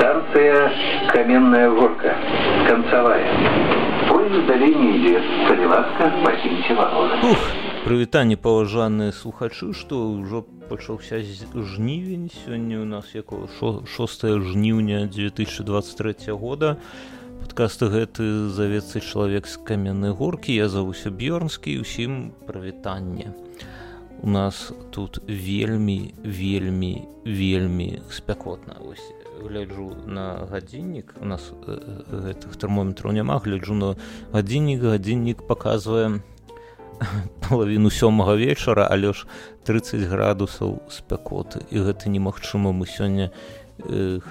[0.00, 0.72] Станция
[1.12, 2.16] Каменная Горка.
[2.66, 4.08] Концевая.
[4.08, 5.22] Поезд далее не идет.
[5.46, 7.32] Коли ласка, покиньте вагоны.
[7.32, 7.38] Ух,
[7.84, 10.40] прывітанне паважаныя слухачы што ўжо
[10.70, 13.48] пачаўся жнівень сёння у нас якого
[13.84, 16.78] 6 жніўня 2023 года
[17.44, 23.32] подкасты гэты завецца чалавек з каменнай горкі я завуся бёрнскі усім прывітанне
[24.22, 31.14] у нас тут вельмі вельмі вельмі спякотна ось гляджу на гадзіннік.
[31.20, 31.52] У нас
[32.10, 33.38] гэтых тэрмометраў няма.
[33.38, 33.96] Гляджу на
[34.32, 34.82] гадзіннік.
[34.82, 36.20] Гадзіннік показвае
[37.48, 39.26] палавіну сёмага вечара але ж
[39.64, 41.64] 30 градусаў спякоты.
[41.70, 42.72] І гэта немагчыма.
[42.72, 43.59] Мы сёння э,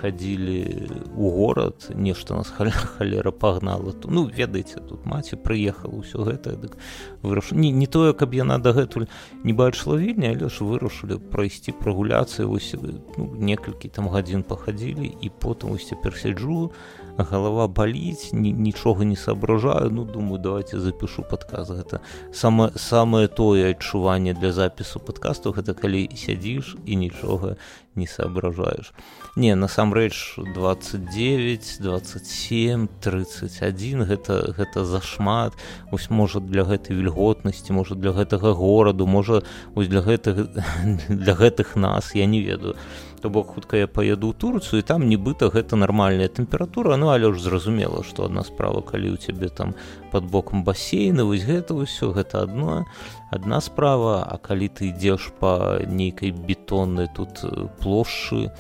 [0.02, 2.54] хадзілі у горад нешта нас
[2.98, 3.92] халера пагнала.
[3.92, 6.78] То ну ведаеце тут маці прыехала ўсё гэта дык
[7.22, 9.08] вырашу не, не тое каб яна дагэтуль
[9.44, 12.76] не бачыла вільня але ж вырашылі прайсці прагуляцыі вось
[13.18, 16.72] ну, некалькі там гадзін пахадзілі і потым вось цяпер сяджу
[17.18, 24.34] голова баліць нічога не соображаю ну думаю давайте запишу подказ гэта самое самое тое адчуванне
[24.34, 27.56] для запісу подкасту гэта калі сядзіш і нічога
[27.96, 28.94] не соображаешь.
[29.36, 35.54] Не насамрэч 29 27 31 гэта гэта зашмат.
[35.92, 39.44] Ось можа для гэтай вільготнасці можа для гэтага гораду можа
[39.76, 40.48] ось для гэтага
[41.10, 42.76] для гэтых нас я не ведаю
[43.20, 46.98] то бок хутка я паеду ў турцыю там нібыта гэта нармальная тэмпература.
[46.98, 49.76] Ну але ж зразумела што адна справа калі ў цябе там
[50.12, 52.86] под бокам басейна вось гэта ўсё гэта одно
[53.32, 54.24] адна справа.
[54.24, 57.44] А калі ты ідзеш па нейкай бетоннай тут
[57.80, 58.52] плошчы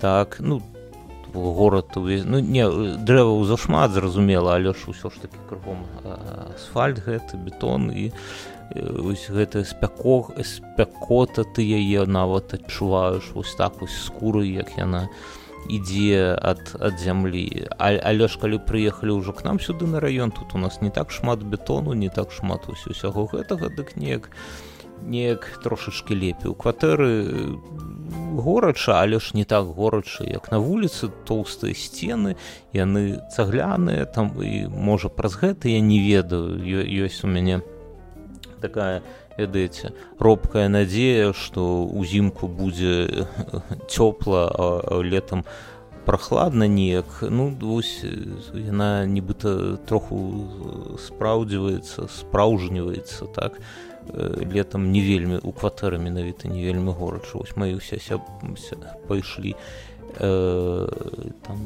[0.00, 0.60] так ну
[1.36, 2.64] город увесь ну не
[2.96, 5.84] дрэваў зашмат зразумела але ж усё ж таки кругом
[6.54, 8.12] асфальт гэты бетон і
[8.74, 15.08] ось гэта спякох спякота ты яе нават адчуваеш вось так вось скуры як яна
[15.68, 17.66] ідзе ад ад зямлі.
[17.78, 21.10] Але ж калі прыехалі ўжо к нам сюды на раён тут у нас не так
[21.10, 24.30] шмат бетону не так шмат ось усяго гэтага дык неяк
[25.02, 27.58] неяк трошачки лепей у кватэры.
[28.36, 32.36] Горача але ж не так горача як на вуліцы тоўстыя сцены
[32.72, 37.62] яны цагляныя там і можа праз гэта я не ведаю ёсць у мяне
[38.60, 39.02] такая
[39.38, 43.26] ведаеце робкая надзея што узімку будзе
[43.88, 45.44] цёпла летом
[46.06, 47.06] прохладна неяк.
[47.20, 48.04] Ну вось
[48.54, 53.58] яна нібыта троху спраўдзіваецца спраўжніваецца так
[54.14, 58.20] летом не вельмі у кватэры менавіта не вельмі горача вось мои уся
[59.08, 59.56] пайшлі
[60.18, 60.88] э,
[61.46, 61.58] там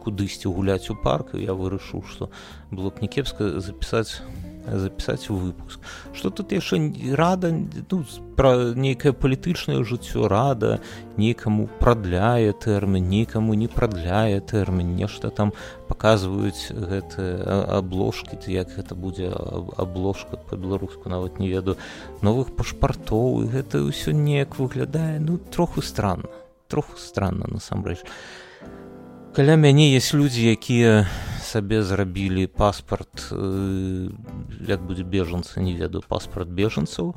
[0.00, 1.34] кудысьці гуляць у парк.
[1.34, 2.30] Я вырашыў што
[2.70, 4.24] было б не кепска запісаць
[4.66, 5.80] запісаць выпуск.
[6.12, 8.04] Что тут яшчэ рада ну,
[8.36, 10.80] пра нейкае палітычнае жыццё рада
[11.16, 15.52] некаму прадляе тэрмін нікаму не прадляе тэрмін нешта там
[15.88, 17.44] паказваюць гэты
[17.78, 19.32] абложкі ты як гэта будзе
[19.76, 21.76] абложка по-беларуску нават не ведаю
[22.22, 26.30] новых пашпартоў і гэта ўсё неяк выглядае ну троху странно
[26.68, 27.98] троху странно насамрэч.
[29.34, 31.06] Каля мяне есть людзі якія
[31.50, 34.08] сабе зрабілі паспорт э,
[34.68, 37.14] як будзе бежанцы не ведаю паспорт бежанцаў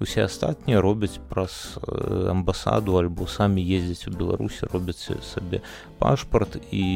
[0.00, 5.60] усе астатнія робяць праз э, амбасаду альбо самі ездзяць у беларусі робяць сабе
[5.98, 6.56] пашпарт.
[6.72, 6.86] І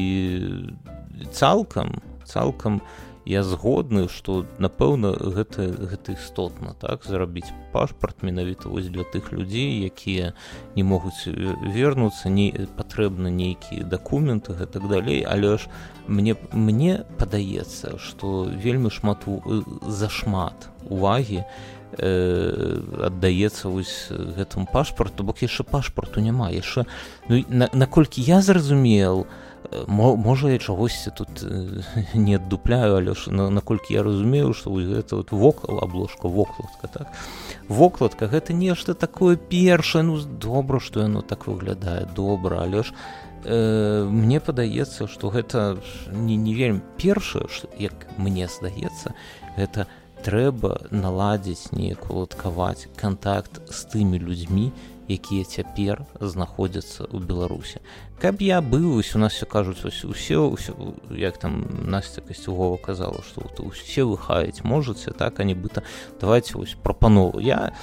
[1.31, 2.81] цалкам цалкам
[3.29, 7.05] я згодны што напэўна гэта гэта істотна так?
[7.05, 10.33] Зрабіць пашпарт менавіта вось для тых людзей якія
[10.75, 15.21] не могуць вернуцца не патрэбны нейкія дакументы гэтак далей.
[15.21, 15.69] Але ж
[16.07, 19.29] мне мне падаецца што вельмі шмат
[19.85, 21.45] зашмат увагі
[21.93, 26.49] аддаецца вось гэтым пашпарту бок яшчэ пашпарту няма.
[26.49, 26.85] Яшчэ
[27.29, 29.48] ну, наколькі на я зразумеў то
[29.87, 31.29] можа я чагосьці тут
[32.13, 37.07] не аддупляю але ж наколькі я разумею што вось гэта вот вокал абложка вокладка так?
[37.67, 42.93] Вокладка гэта нешта такое першае ну добра што яно так выглядае добра але ж
[43.45, 45.77] э, мне падаецца што гэта
[46.11, 47.47] не не вельмі першае
[47.77, 49.13] як мне здаецца
[49.57, 49.87] гэта
[50.23, 54.71] трэба наладзіць неяк уладкаваць контакт з тымі людзьмі
[55.09, 57.81] якія цяпер знаходзяцца ў беларусе
[58.21, 60.75] каб я быў у нас все кажуць ось усе ўсё
[61.15, 65.83] як там насця касцюгова казала што усе выхаюць можаце так а нібыта
[66.19, 67.39] давайте вось прапанову.
[67.39, 67.73] Я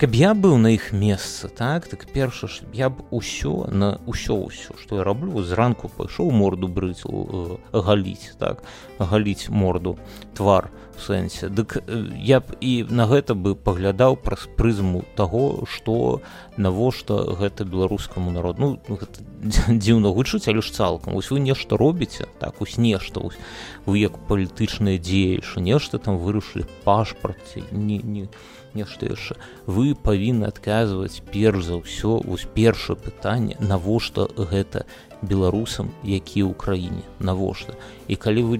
[0.00, 4.36] каб я быў на іх месцы так так перша ж я б усё на ўсё
[4.36, 8.60] ўсё што я раблю зранку пайшоў морду брыць э, галіць так
[8.98, 9.96] галіць морду
[10.36, 10.68] твар
[11.00, 11.48] сэнсе.
[11.48, 11.82] Дык
[12.16, 16.20] я б і на гэта бы паглядаў праз прызму таго што
[16.56, 18.80] навошта гэта беларускаму народу.
[18.88, 18.98] Ну,
[19.68, 21.14] дзіўна гучыць але ж цалкам.
[21.14, 23.38] Вось вы нешта робіце так ось нешта ось
[23.86, 28.28] вы як палітычныя дзеячы нешта там вырушылі пашпарце не не
[28.76, 34.84] нешта яшчэ вы павінны адказваць перш за ўсё вось першае пытанне навошта гэта
[35.22, 37.02] беларусам які ў краіне?
[37.18, 37.74] Навошта?
[38.08, 38.56] І калі вы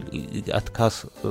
[0.49, 1.29] адказ э,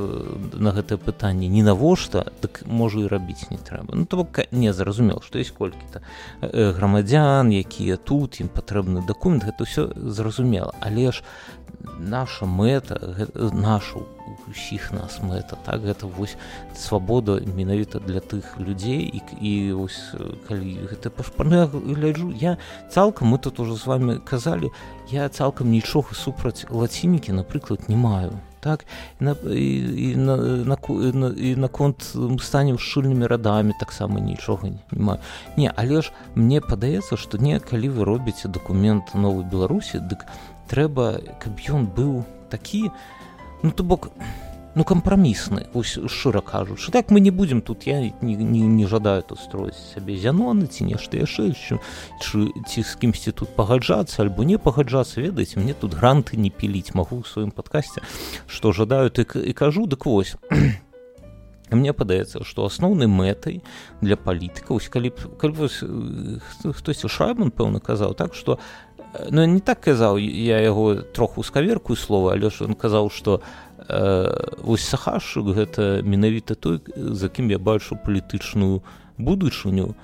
[0.54, 3.98] на гэтае пытанне не навошта так можа і рабіць не трэба.
[3.98, 6.02] Ну то бок не зразумел што есть колькі-то
[6.42, 10.74] э, грамадзян якія тут ім патрэбны дакумент гэта ўсё зразумела.
[10.80, 11.24] Але ж
[11.98, 13.02] наша мэта
[13.54, 14.06] нашу
[14.50, 15.20] усіх нас.
[15.22, 16.38] Мэта так гэта вось
[16.76, 20.14] свабода менавіта для тых людзей і, і ось
[20.48, 22.58] калі гэта пашпана гляджу я
[22.92, 24.72] цалкам мы тут уже з вами казалі
[25.10, 28.40] я цалкам нічога супраць лацінікі напрыклад не маю.
[28.60, 28.86] Так?
[29.22, 29.78] І,
[30.12, 35.20] і, на, на, на, наконт мы станем шчыльнымі радамі таксама нічога не, маю.
[35.58, 40.26] Не але ж мне падаецца што не калі вы робіце дакумент новой беларусі дык
[40.66, 42.90] трэба каб ён быў такі
[43.66, 44.12] ну то бок
[44.76, 49.40] ну кампрамісны шчыра кажучы так мы не будзем тут я не, не, не жадаю тут
[49.40, 55.22] строіць сябе зяноны ці нешта яшчэ чы, ці з кімсьці тут пагаджацца альбо не пагаджацца
[55.22, 58.06] ведаць мне тут гранты не піліць магу ў сваім падкасці
[58.46, 59.88] што жадаю ты і кажу.
[59.88, 60.36] Дык вось
[61.72, 63.64] мне падаецца што асноўнай мэтай
[64.02, 65.10] для палітыка калі
[65.42, 65.72] калі
[66.76, 68.60] хтосьці шайбан пэўна казаў так што
[69.32, 73.42] ну не так казаў я яго троху скаверкую слова але ж он казаў что
[73.90, 78.82] э, вось сахашук гэта менавіта той за кім я бачу палітычную
[79.18, 79.96] будучыню.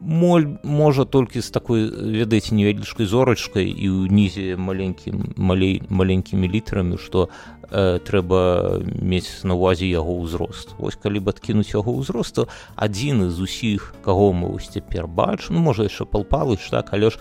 [0.00, 7.26] Моль можа толькі з такой ведаеце невялічкай зорачкай і ўнізе маленькім малей маленькімі літарамі што
[7.26, 10.74] э, трэба мець на увазе яго ўзрост.
[10.78, 12.46] Вось калі б адкінуць яго ўзросту
[12.76, 17.18] адзін з усіх каго мы вось цяпер бачу ну можа яшчэ палпалыч так але ж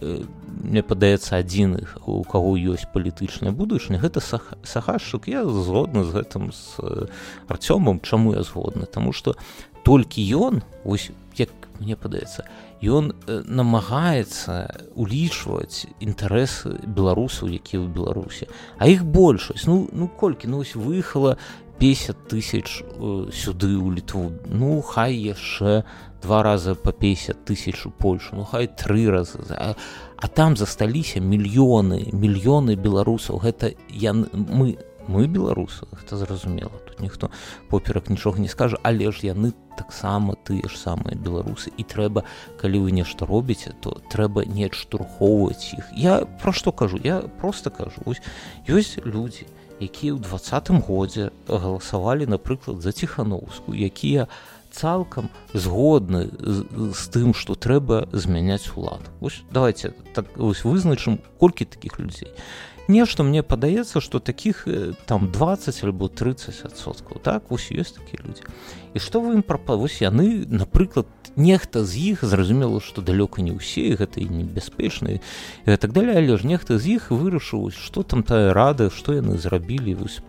[0.00, 6.52] э, мне падаецца адзін у каго ёсць палітычная будучыня гэта сахашчык я згодны з гэтым
[6.52, 7.06] з э,
[7.48, 8.86] арцёмам чаму я згодны?
[8.86, 9.36] Таму што
[9.82, 11.50] толькі ён вось як
[11.80, 12.44] мне падаецца.
[12.82, 18.48] Ён э, намагаецца улічваць інтарэсы беларусаў якія ў беларусі.
[18.78, 20.48] А іх большасць ну ну колькі?
[20.48, 21.36] Ну вось выехала
[21.78, 24.32] 50 тысяч э, сюды ў літву.
[24.48, 25.84] Ну хай яшчэ
[26.22, 29.40] два раза по 50 тысяч у польшу ну хай тры разы.
[29.50, 29.76] А,
[30.16, 33.40] а там засталіся мільёны мільёны беларусаў.
[33.44, 34.78] Гэта я мы
[35.08, 37.30] мы беларусы гэта зразумела ніхто
[37.70, 42.24] поперак нічога не скажа але ж яны таксама тыя ж самыя беларусы і трэба
[42.60, 46.98] калі вы нешта робіце то трэба не адштурхоўваць іх я пра што кажу?
[47.02, 48.02] Я просто кажу.
[48.04, 48.20] Ось
[48.66, 49.46] ёсць людзі
[49.80, 54.28] якія ў двадцатым годзе галасавалі напрыклад за ціхановску якія
[54.72, 59.04] цалкам згодны з, з тым што трэба змяняць улад.
[59.20, 62.32] Ось давайте так вось вызначым колькі такіх людзей
[62.88, 68.42] нешта мне падаецца что таких э, там 20 альбо 30соткаў так вось ёсць такія людзі
[68.94, 71.06] і што вы ім прапа вось яны напрыклад
[71.36, 75.20] нехта з іх зразумела што далёка не ўсе гэта і небяспечныя
[75.64, 76.16] так далее.
[76.16, 80.20] Але ж нехта з іх вырашыў что там тая рада што яны зрабілі вось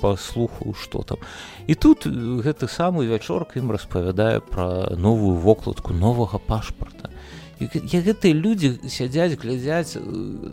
[0.00, 1.18] паслухаў што там.
[1.66, 7.13] І тут гэты самы вячорк ім распавядае пра новую вокладку новага пашпарта
[7.60, 9.96] я гэтыя людзі сядзяць глядзяць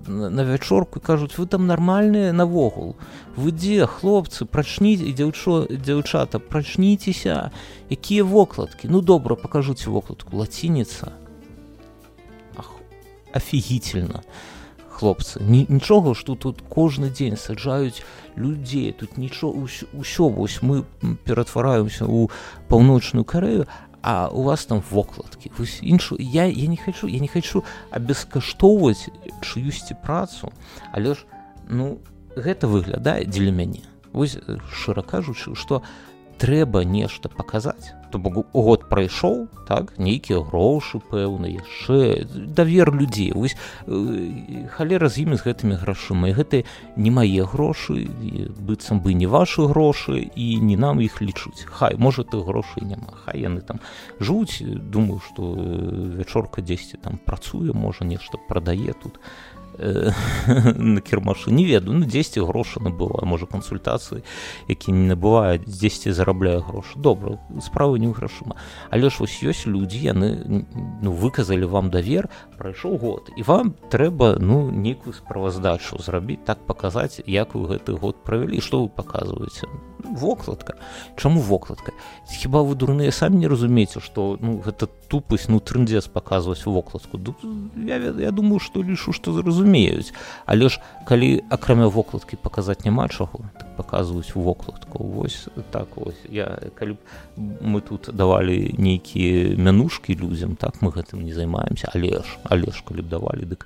[0.07, 2.95] на вячорку кажуць вы там нармальныя навогул.
[3.35, 7.51] Вы дзе хлопцы прачніце і дзяўчо дзяўчата прачніцеся.
[7.89, 8.87] Якія вокладкі?
[8.87, 11.11] Ну добра пакажуце вокладку лацініца
[13.33, 14.23] офігительно
[14.89, 15.39] хлопцы.
[15.41, 18.03] Нічога што тут кожны дзень саджаюць
[18.37, 19.65] людзей тут нічого
[19.97, 20.83] ўсё вось мы
[21.25, 22.29] ператвараемся ў
[22.69, 23.65] паўночную карею
[24.01, 29.09] а у вас там вокладкі іншу я я не хочу я не хочу абескаштоўваць
[29.41, 30.51] чыюсьці працу.
[30.91, 31.25] Але ж
[31.69, 31.99] ну
[32.35, 33.81] гэта выглядае дзеля мяне
[34.11, 34.37] вось
[34.71, 35.83] шчыра кажучы што
[36.41, 37.93] трэба нешта паказаць.
[38.11, 42.25] То бок год прайшоў так нейкія грошы пэўна яшчэ
[42.57, 43.31] давер людзей.
[43.31, 43.55] Вось
[43.85, 46.33] э, халера з імі з гэтымі грашыма.
[46.33, 46.63] І гэта
[46.97, 48.09] не мае грошы
[48.57, 51.69] быццам бы не вашы грошы і не нам іх лічыць.
[51.69, 53.13] Хай можа ты грошай няма.
[53.23, 53.79] Хай яны там
[54.19, 59.21] жуць думаю што э, вячорка дзесьці там працуе можа нешта прадае тут.
[59.21, 59.60] э,
[60.77, 64.23] на кірмашы не ведаю ну 10 грошы набыла можа кансультацыі
[64.67, 68.55] які не набываюць 10 зарабляе грошы добра справы не грашыма
[68.89, 70.29] але ж вось ёсць людзі яны
[71.01, 72.29] ну выказалі вам давер
[72.61, 73.31] прайшоў год.
[73.37, 78.83] І вам трэба ну нейкую справаздачу зрабіць так паказаць як вы гэты год правялі што
[78.83, 79.65] вы паказваеце
[80.05, 80.77] вокладка.
[81.17, 81.91] Чаму вокладка?
[82.29, 87.17] Хіба вы дурныя самі не разумееце што ну гэта тупасць ну трындзец паказваць вокладку?
[87.75, 89.33] Я, я думаю што лішу што
[89.71, 90.13] зразумеюць
[90.45, 95.03] але ж калі акрамя вокладкі паказаць няма чаго так паказваюць вокладку.
[95.03, 96.19] Вось так вось.
[96.29, 96.97] Я калі
[97.37, 101.89] мы тут давалі нейкія мянушкі людзям так мы гэтым не займаемся.
[101.95, 103.65] Але ж але ж калі б давалі дык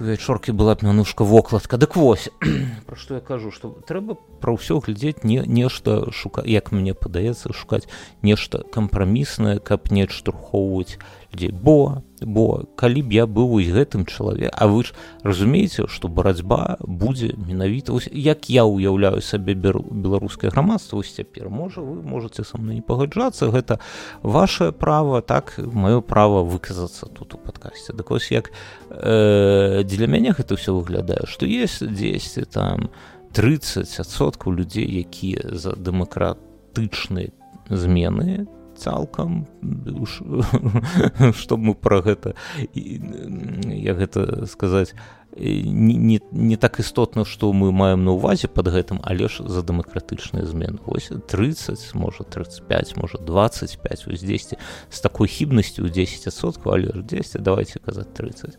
[0.00, 1.76] вячоркі была б мянушка вокладка.
[1.76, 2.30] Дык вось
[2.86, 7.52] пра што я кажу што трэба пра ўсё глядзець не нешта шука як мне падаецца
[7.52, 7.86] шукаць
[8.22, 10.98] нешта кампраміснае каб не адштурхоўваць
[11.32, 16.08] людзей бо бо калі б я быў вось гэтым чалавек А вы ж разумееце што
[16.08, 22.58] барацьба будзе менавіта як я ўяўляю сабе беларускае грамадства вось цяпер можа вы можете са
[22.58, 23.80] мной не пагаджацца гэта
[24.22, 28.52] ваше право так маё право выказацца тут у падкасці дык вось як
[28.90, 32.90] э, дзеля мяне гэта ўсё выглядае што есть 10 там
[33.32, 37.32] 30соткаў людзей якія за дэмакратычныя
[37.68, 38.46] змены
[38.82, 39.46] цалкам
[41.34, 42.34] што мы пра гэта
[43.70, 44.94] я гэта сказаць
[45.36, 50.44] не, не, так істотна што мы маем на ўвазе под гэтым але ж за дэмакратычныя
[50.44, 50.78] змены.
[50.84, 54.58] Ось 30 можа 35 можа 25 вось 10
[54.90, 58.58] з такой хібнасцю 10соткаў але ж 10 давайте казаць 30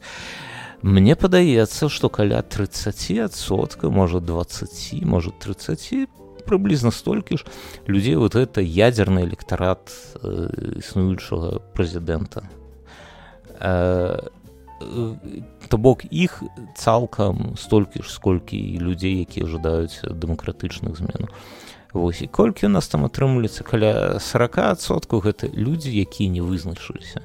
[0.81, 7.45] Мне падаецца што каля 30сотка можа 20 можа 30 прыблізна столькі ж
[7.87, 12.43] людзей вот это ядерны электарат э, існуючага прэзідэнта.
[13.59, 14.29] Э,
[15.69, 16.43] то бок іх
[16.75, 21.31] цалкам столькі ж сколькі людзей якія жадаюць дэмакратычных зменаў
[21.93, 23.61] Вось і колькі у нас там атрымліваецца?
[23.61, 27.21] Каля 40соткаў гэта людзі якія не вызначыліся.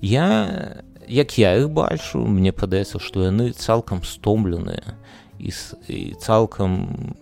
[0.00, 0.78] Я
[1.08, 4.94] як я іх бачу мне падаецца што яны цалкам стомленыя
[5.42, 5.50] і,
[5.90, 7.14] і цалкам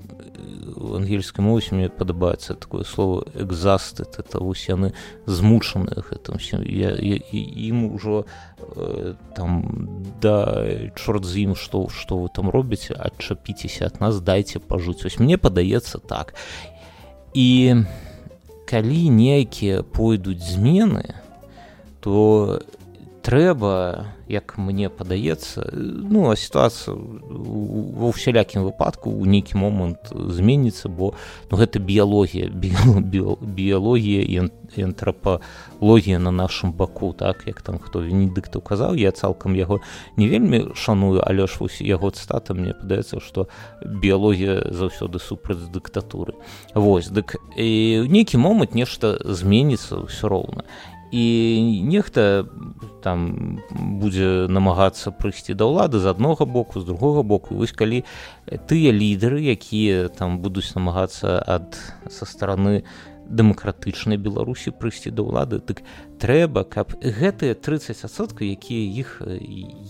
[0.74, 4.92] в ангельскай мове мне падабаецца такое слово экзастыт это вось яны
[5.26, 8.26] змучаныя гэтым я, я, ім ужо
[8.58, 14.58] э, там да чорт з ім што што вы там робіце адчапіцеся ад нас дайце
[14.58, 16.34] пажыць ось мне падаецца так.
[17.34, 17.84] І
[18.66, 21.14] калі нейкія пойдуць змены
[22.00, 22.60] то
[23.26, 31.10] трэба як мне падаецца ну а сітуацыя ва ўсялякім выпадку у нейкі момант зменіцца бо
[31.50, 32.46] ну, гэта біялогія
[33.58, 34.46] біялогія і
[34.78, 39.82] антрапалогія на нашым баку так як там хто венедыктаў казаў я цалкам яго
[40.14, 43.50] не вельмі шаную але ж вось яго цытата мне падаецца што
[43.82, 46.38] біялогія заўсёды супраць дыктатуры.
[46.74, 50.62] Восьось дык і нейкі момант нешта зменіцца ўсё роўна
[51.12, 51.26] і
[51.86, 52.46] нехта
[53.02, 53.60] там
[54.02, 57.54] будзе намагацца прыйсці да ўлады з аднога боку з другога боку.
[57.54, 58.02] Вось калі
[58.66, 61.78] тыя лідары якія там будуць намагацца ад
[62.10, 62.82] са стороны
[63.28, 65.82] дэмакратычнай беларусі прыйсці да ўлады дык
[66.16, 69.20] трэба каб гэтыя 30сотка якія іх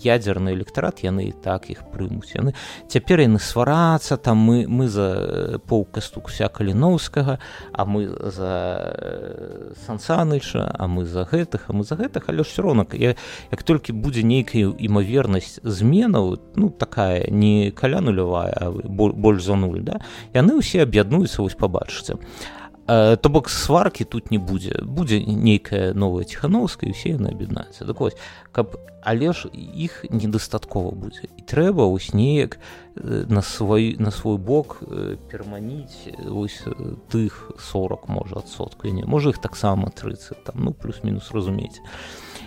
[0.03, 2.35] ядзерны электарат яны і так іх прымуць.
[2.35, 2.53] Яны
[2.91, 7.39] цяпер яны сварацца там мы мы за поўкастукся каліноўскага
[7.73, 12.85] а мы за сансаныча а мы за гэтых а мы за гэтых але ўсё роўна
[12.93, 13.15] я
[13.51, 20.01] як толькі будзе нейкая імавернасць зменаў ну такая не каля нулявая больш за нуль да
[20.33, 22.17] яны ўсе аб'яднуюцца вось пабачыце.
[22.17, 22.56] Э,
[22.87, 28.15] то бок сваркі тут не будзе будзе нейкая новая ціхановская усе яны аб'яднаюцца так вось
[28.55, 32.59] каб але ж іх недастаткова будзе і трэба вось неяк
[32.95, 36.63] э, на свой на свой бок э, пераманіць ось
[37.11, 41.83] тых 40 можа адсотку не можа іх таксама 30 там ну плюс-мінус разумееце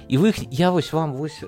[0.08, 1.44] і вы я вось вам вось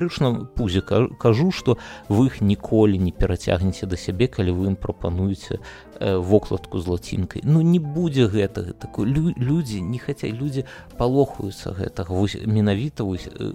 [0.00, 0.80] крышна пузе.
[0.80, 1.76] Кажу што
[2.08, 5.60] вы іх ніколі не перацягнеце да сябе калі вы ім прапануеце
[6.00, 7.42] Э, вокладку з лацінкай.
[7.44, 8.72] Ну не будзе гэтага.
[8.72, 10.64] Такой Лю, людзі не хаця людзі
[10.96, 12.16] палохаюцца гэтага.
[12.16, 13.52] Вось менавіта вось э,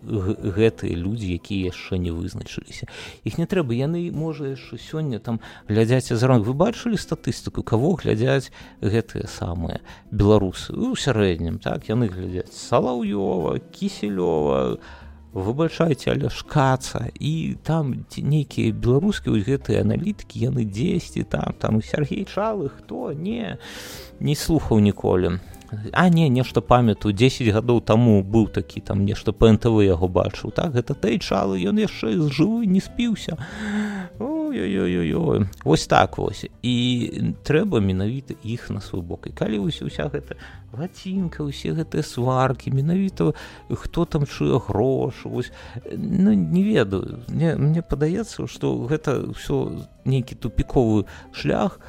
[0.53, 2.85] гэтыя людзі якія яшчэ не вызначыліся.
[3.25, 3.73] Іх не трэба.
[3.73, 9.81] Яны можа яшчэ сёння там глядзяць зранг вы бачылі статыстыку каго глядзяць гэтыя самыя
[10.13, 10.69] беларусы?
[10.69, 11.89] У сярэднім так?
[11.89, 14.77] Яны глядзяць салаўёва кіселёва а
[15.35, 21.81] выбачайце але шкаца і там нейкія беларускія вось гэтыя аналітыкі яны дзесьці там там у
[21.81, 23.57] Сергей чалы хто не
[24.19, 25.39] не слухаў ніколі
[25.91, 27.13] а не нешта памятаю.
[27.13, 30.51] 10 гадоў таму быў такі там нешта пнтв яго бачыў.
[30.51, 33.37] Так гэта той чалы ён яшчэ жывы не спіўся.
[34.19, 36.45] Ой вось так вось.
[36.61, 39.27] І трэба менавіта іх на свой бок.
[39.27, 40.35] І калі вось уся гэта
[40.75, 43.33] лацінка усе гэтыя сваркі менавіта
[43.71, 45.51] хто там чуе грош вось
[45.91, 47.23] ну не ведаю.
[47.27, 51.79] Мне мне падаецца што гэта ўсё нейкі тупіковы шлях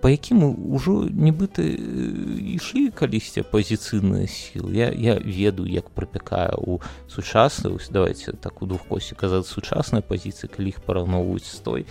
[0.00, 4.76] по якім ужо нібыта ішлі калісьці апозіцыйныя сілы.
[4.76, 10.68] Я я ведаю як прапякае у сучаснай давайте так у двухкосе казаць сучаснай пазіцыі калі
[10.68, 11.86] іх параўноўваюць з той.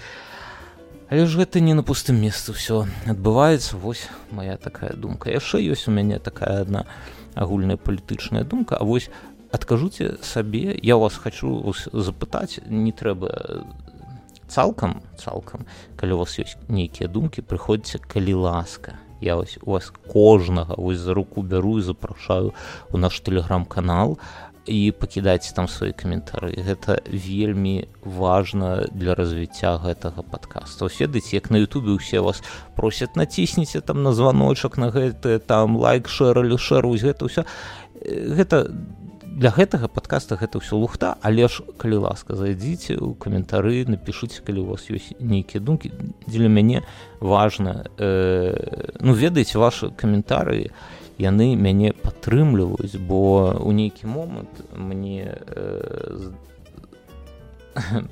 [1.09, 3.77] Але ж гэта не на пустым месцы ўсё адбываецца.
[3.77, 5.29] Вось моя такая думка.
[5.29, 6.89] Яшчэ ёсць у мяне такая одна
[7.35, 8.77] агульная палітычная думка.
[8.81, 9.09] А вось
[9.51, 10.73] адкажуце сабе.
[10.81, 11.61] Я вас хочу
[11.93, 12.57] запытаць.
[12.65, 13.65] Не трэба
[14.47, 18.99] цалкам цалкам калі у вас ёсць нейкія думкі прыходзіце калі ласка.
[19.21, 22.53] Я вось у вас кожнага вось за руку бяру і запрашаю
[22.91, 24.19] у наш тэлеграм-канал
[24.65, 26.53] і пакідайце там свае каментары.
[26.57, 32.41] Гэта вельмі важна для развіцця гэтага подкаста ведаць як на Ютубе усе вас
[32.75, 37.45] просяць націсніце там на званочак на гэты там лайк шэралі шэруць гэта ўсё.
[38.05, 38.73] Гэта
[39.35, 44.63] для гэтага подкаста гэта ўсё лухта але ж калі ласка зайдзіце ў каментары напішыце калі
[44.63, 45.91] у вас ёсць нейкія думкі
[46.23, 46.87] дзеля мяне
[47.19, 50.71] важна э, ну ведаеце ваши каментары
[51.19, 56.31] яны мяне падтрымліваюць бо у нейкі момант мне э,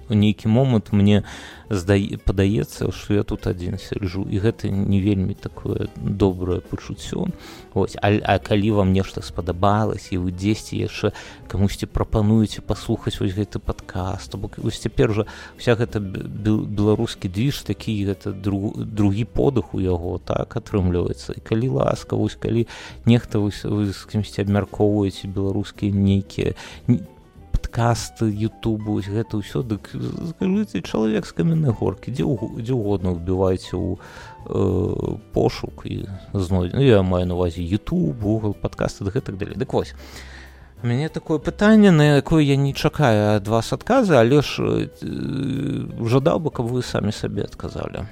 [0.10, 1.24] у нейкі момант мне
[1.70, 4.28] здае падаецца што я тут адзін сяджу.
[4.30, 7.32] І гэта не вельмі такое добрае пачуццё.
[7.74, 11.14] Ось а, а калі вам нешта спадабалось і вы дзесьці яшчэ
[11.48, 15.26] камусьці прапануеце паслухаць вось гэты падкаст бок вось цяпер жа
[15.58, 21.40] вся гэта беларускі движ такі гэта друг, другі подых у яго так атрымліваецца.
[21.40, 22.68] І калі ласка вось калі
[23.06, 26.54] нехта вы, вы з кімсьці абмяркоўваеце беларускія нейкія
[27.74, 32.22] падкасты Ютубу гэта ўсё дык скажыце чалавек з каменнай горкі дзе
[32.62, 33.98] дзе угодно вбівайце ў
[34.46, 36.78] э, пошук і знойдзе.
[36.78, 39.56] Ну, я маю на увазе Google падкасты гэтак далей.
[39.58, 39.96] Дык вось
[40.84, 44.62] мяне такое пытанне на якое я не чакаю ад вас адказы але ж
[45.02, 48.06] э, жадаў бы каб вы самі сабе адказалі.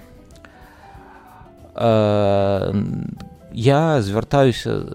[1.75, 2.74] Э,
[3.53, 4.86] я звяртаюся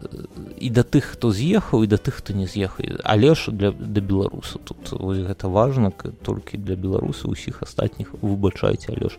[0.59, 3.01] і да тых хто з'ехаў і да тых хто не з'ехаў.
[3.05, 4.59] Але ж для да беларуса.
[4.65, 9.17] Тут вось гэта важна толькі для беларуса усіх астатніх выбачайце але ж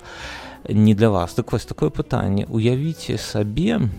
[0.69, 1.33] не для вас.
[1.33, 2.45] Так вось такое пытанне.
[2.49, 3.89] Уявіце сабе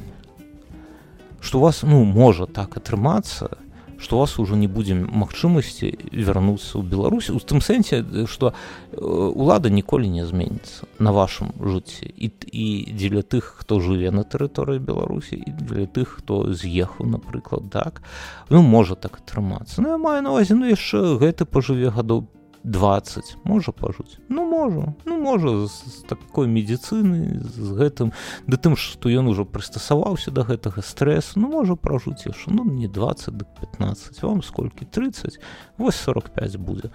[1.40, 3.56] что у вас ну можа так атрымацца
[3.98, 7.30] што у вас ужо не будзе магчымасці вярнуцца ў Беларусь.
[7.30, 8.54] У тым сэнсе што
[8.94, 14.78] улада ніколі не зменіцца на вашым жыцці і, і дзеля тых хто жыве на тэрыторыі
[14.78, 18.02] Беларусі і для тых хто з'ехаў напрыклад так
[18.48, 22.30] ну можа так атрымацца Ну я маю навазе ну яшчэ гэты пажыве гадоў
[22.68, 28.12] 20 можа пажыць ну можа ну можа з, з такой медицины з гэтым.
[28.46, 31.40] Да тым што ён ужо прыстасаваўся до гэтага стрэсу.
[31.40, 32.52] Ну можа пражыць яшчэ.
[32.52, 34.84] Ну не 20 до 15 вам сколькі?
[34.84, 35.40] 30
[35.78, 36.90] вось 45 будзе.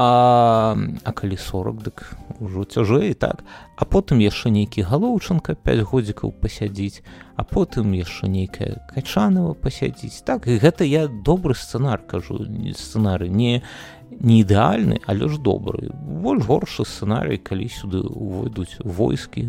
[0.00, 3.42] А, а калі 40 дык ужо цяжэй так?
[3.74, 7.02] А потым яшчэ нейкі галоўчынка 5 годзікаў пасядзіць.
[7.34, 10.22] А потым яшчэ нейкая качанова пасядзіць.
[10.22, 12.46] Так і гэта я добры сцэнар кажу
[12.78, 13.26] сцэнары.
[13.26, 13.66] Не
[14.10, 15.90] не ідэальны але ж добры
[16.24, 19.48] больш горшы сцэнарый калі сюды увойдуць войскі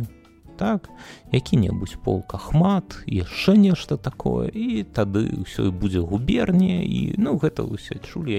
[0.60, 0.90] так
[1.32, 8.02] які-небудзь полк ахмат яшчэ нешта такое і тады ўсё будзе губернія і ну гэта ўсе
[8.02, 8.30] чулі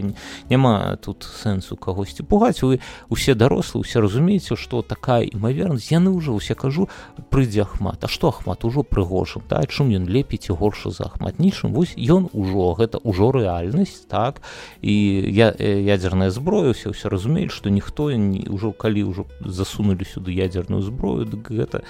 [0.50, 2.62] няма тут сэнсу кагосьці пугаць.
[2.62, 5.90] Вы усе дарослы усе разумееце што такая імавернасць.
[5.90, 6.88] Яны ўжо усе кажу
[7.30, 8.04] прыйдзе ахмат.
[8.04, 8.64] А што ахмат?
[8.64, 13.02] Ужо прыгожым да чым ён лепіць і горшы за ахмат нічым вось ён ужо гэта
[13.02, 14.42] ўжо рэальнасць так?
[14.82, 14.94] І
[15.30, 21.26] я ядзерная зброя усе ўсе разумеюць што ніхто ўжо калі ўжо засунулі сюды ядзерную зброю
[21.26, 21.82] дык гэта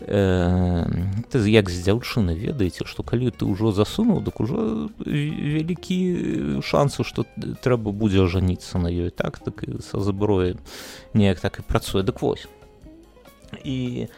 [0.00, 5.98] ты як з дзяўчыны ведаеце што калі ты ўжо засунуў дык ужо вялікі
[6.64, 10.56] шансу што трэба будзе ажаніцца на ёй так так са зброі
[11.14, 12.02] неяк так і працуе.
[12.02, 12.48] Дык вось.
[13.64, 14.08] І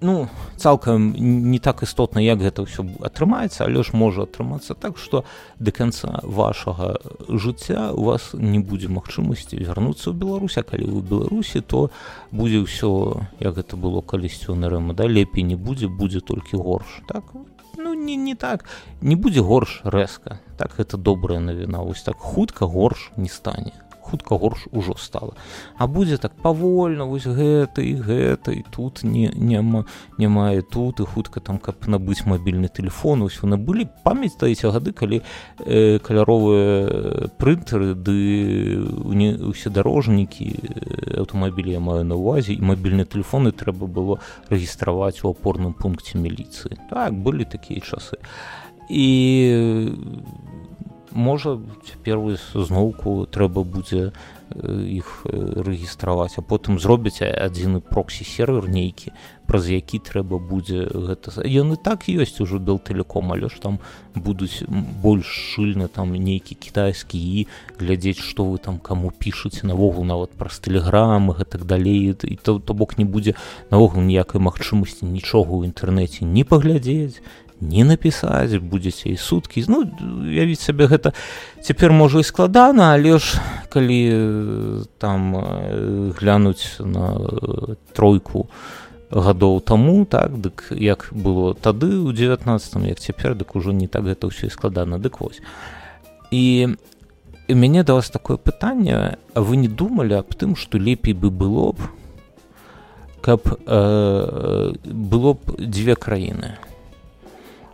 [0.00, 5.24] ну цалкам не так істотна як гэта ўсё атрымаецца але ж можа атрымацца так што
[5.58, 6.96] да канца вашага
[7.28, 11.90] жыцця у вас не будзе магчымасці вярнуцца ў беларуся калі вы беларусі то
[12.30, 17.02] будзе ўсё як гэта было калісьці на рэма да лепей не будзе будзе толькі горш.
[17.06, 17.24] Так
[17.76, 18.64] ну не не так
[19.00, 20.40] не будзе горш рэзка.
[20.56, 21.82] Так гэта добрая навіна.
[21.82, 23.72] Вось так хутка горш не стане
[24.10, 25.34] хутка горш ужо стала.
[25.76, 29.84] А будзе так павольна вось гэта і гэта і тут не няма
[30.18, 35.22] не мае тут і хутка там каб набыць мабільны телефон вы набылі памятаеце гады калі
[35.60, 38.16] э, каляровыя прынтары ды
[39.44, 40.48] усе дарожнікі
[41.18, 44.18] аўтамабілі я маю на увазе і мабільныя телефоны трэба было
[44.50, 46.78] рэгістраваць у апорным пункце міліцыі.
[46.90, 48.18] Так былі такія часы.
[48.88, 49.92] І
[51.12, 52.20] можа цяпер
[52.54, 54.12] зноўку трэба будзе
[54.56, 59.12] іх рэгістраваць а потым зробяць адзіны проксі сервер нейкі
[59.48, 63.78] праз які трэба будзе гэта ён і так ёсць ужо бел тэлеком але ж там
[64.16, 67.46] будуць больш шчыльна там нейкі кітайскі і
[67.80, 72.16] глядзець што вы там каму пішуце навогул нават праз тэлеграмы гэтак далей.
[72.16, 73.34] І то то бок не будзе
[73.70, 77.20] наогул ніякай магчымасці нічога ў інтэрнэце не паглядзець
[77.60, 79.64] не напісаць будзеце і суткі.
[79.68, 79.84] Ну
[80.30, 81.12] явіць сабе гэта
[81.62, 84.00] цяпер можа і складана але ж калі
[84.98, 85.34] там
[86.14, 87.18] глянуць на
[87.92, 88.48] тройку
[89.10, 94.04] гадоў таму так дык як было тады ў 19 як цяпер дык ужо не так
[94.04, 94.98] гэта ўсё і складана.
[94.98, 95.40] Дык вось.
[96.30, 96.76] І
[97.48, 99.16] і мяне да вас такое пытанне.
[99.34, 101.80] Вы не думалі аб тым што лепей бы было б
[103.20, 106.54] каб э, было б дзве краіны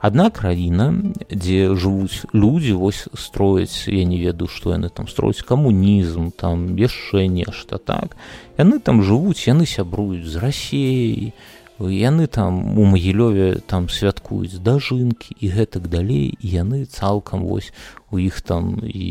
[0.05, 0.93] адна краіна
[1.33, 7.25] дзе жывуць людзі вось строяць я не ведаю што яны там строяць камунізм там яшчэ
[7.33, 8.17] нешта так.
[8.61, 11.33] Яны там жывуць яны сябруюць з рассеяй
[11.81, 17.73] яны там у магілёве там святкуюць дажынкі і гэтак далей яны цалкам вось
[18.13, 19.09] у іх там і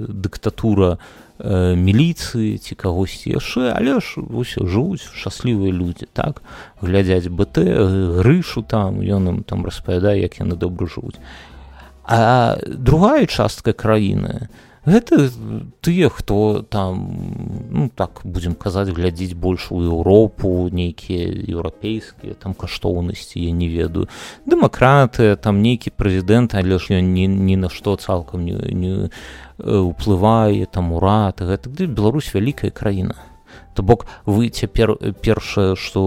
[0.00, 6.42] дыктатура э, міліцыі ці кагосьці яшчэ але ж вось жывуць шчаслівыя людзі так
[6.82, 7.62] глядзяць бт
[8.18, 11.22] грышу там ён ім там распавядае як яны добра жывуць
[12.02, 14.48] а другая частка краіны
[14.88, 15.30] гэта
[15.80, 17.04] тыя хто там
[17.70, 24.08] ну так будзем казаць глядзець больш у Еўропу нейкія еўрапейскія там каштоўнасці я не ведаю
[24.46, 28.92] дэмакраты там нейкі прэзідэнт але ж ён ні, ні на што цалкам не, не
[29.58, 33.16] уплывае там урад гэта Беларусь вялікая краіна
[33.74, 36.02] то бок вы цяпер першае што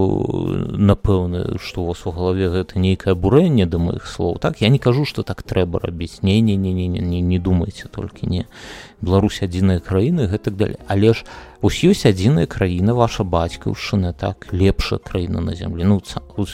[0.76, 4.36] напэўна што у вас у галаве гэта нейкае абурэнне да маіх слоў.
[4.38, 6.22] Так я не кажу што так трэба рабіць.
[6.22, 8.44] Не не не не не не не думайце толькі не.
[9.00, 11.24] Беларусь адзіная краіна гэтак далей але ж
[11.62, 15.84] ось ёсць адзіная краіна ваша бацькаўшчына так лепшая краіна на зямлі.
[15.84, 16.02] Ну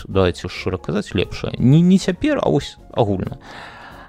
[0.09, 1.53] давайте шчыра казаць лепшая.
[1.59, 3.39] Не не цяпер а ось агульна.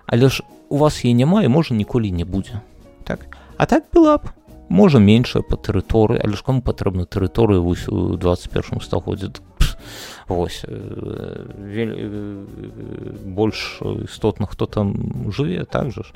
[0.06, 2.62] Але ж у вас е няма і можа ніколі не будзе.
[3.04, 3.26] Так?
[3.58, 4.30] А так была б
[4.70, 9.34] можа меншая па тэрыторыі але ж кому патрэбна тэрыторыю вось у 21 стагоддзе
[10.28, 10.66] вось
[13.26, 14.94] больш істотна хто там
[15.34, 16.14] жыве так жа ж.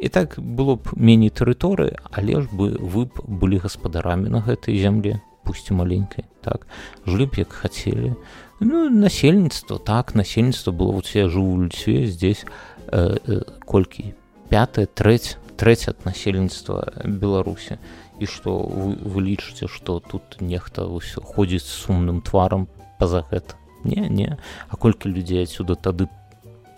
[0.00, 4.80] І так было б меней тэрыторыі але ж бы вы б былі гаспадарамі на гэтай
[4.80, 6.66] зямле пусці маленькай так?
[7.06, 8.16] Жылі б як хацелі.
[8.60, 12.46] Ну насельніцтва так насельніцтва было вот я жыву льцве здесь
[12.88, 14.14] э, э, колькі?
[14.48, 17.76] Пятое трэць трэць ад насельніцтва беларусі
[18.20, 22.68] і што вы, вы лічыце што тут нехта ўсё ходзіць сумным тварам
[23.00, 24.36] па-за гэта не не.
[24.68, 26.08] А колькі людзей адсюда тады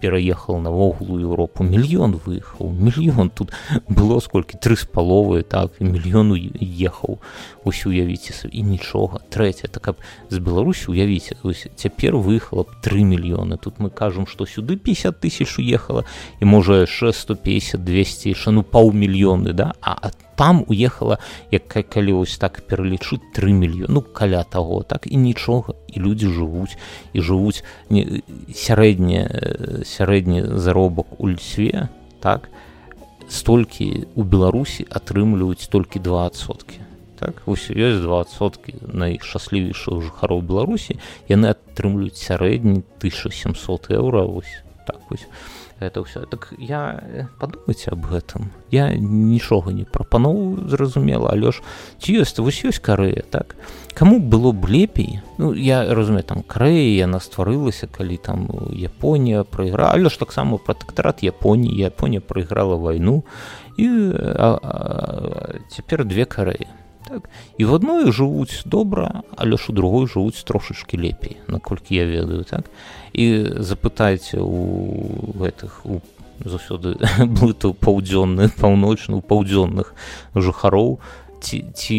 [0.03, 3.55] пераехал навогул у Еўропу мільён выехаў мільён тут
[3.87, 7.23] было сколькі тры з паловы так і мільёну ехаў
[7.63, 9.97] усю уявіце і нічога трэця так каб
[10.29, 11.39] з беларусі уявіце
[11.79, 16.03] цяпер выехала б тры мільёны тут мы кажам што сюды 50 тысяч уехала
[16.41, 21.19] і можа яшчэ 150 200 яшчэ ну паўмільёны да а от там уехала
[21.51, 26.29] як калі вось так пералічыць 3 мільёны ну каля таго так і нічога і людзі
[26.29, 26.77] жывуць
[27.13, 27.65] і жывуць
[28.55, 31.89] сярэдні сярэдні заробак у льсве
[32.21, 32.49] так
[33.29, 36.81] столькі у беларусі атрымліваюць толькі двасоткі
[37.23, 40.99] так вось ёсць двасоткі найшчаслівейшых жыхароў беларусі
[41.31, 44.53] яны атрымліваюць сярэдні 1700 еўра вось
[44.87, 45.27] так вось
[45.83, 51.63] это ўсё так я э, падумайце аб гэтым я нічога не прапаноў зразумела але ж
[51.99, 53.57] ці ёсць вось ёсць карэя так?
[53.95, 55.21] Каму было б лепей?
[55.39, 61.23] Ну я разумею там крэя яна стварылася калі там Японія прайграла але ж таксама пратэктарат
[61.23, 63.25] Японіі Японія прайграла вайну
[63.77, 66.67] і а, а, цяпер две карэі
[67.09, 67.29] так?
[67.59, 72.45] І в адной жывуць добра але ж у другой жывуць трошачки лепей наколькі я ведаю
[72.45, 72.65] так?
[72.65, 73.02] і
[73.61, 76.01] запытайце у гэтых у
[76.45, 76.97] заўсёды
[77.27, 79.95] блыту паўдзённых паўночных паўдзённых
[80.35, 80.99] жыхароў
[81.43, 81.99] ці ці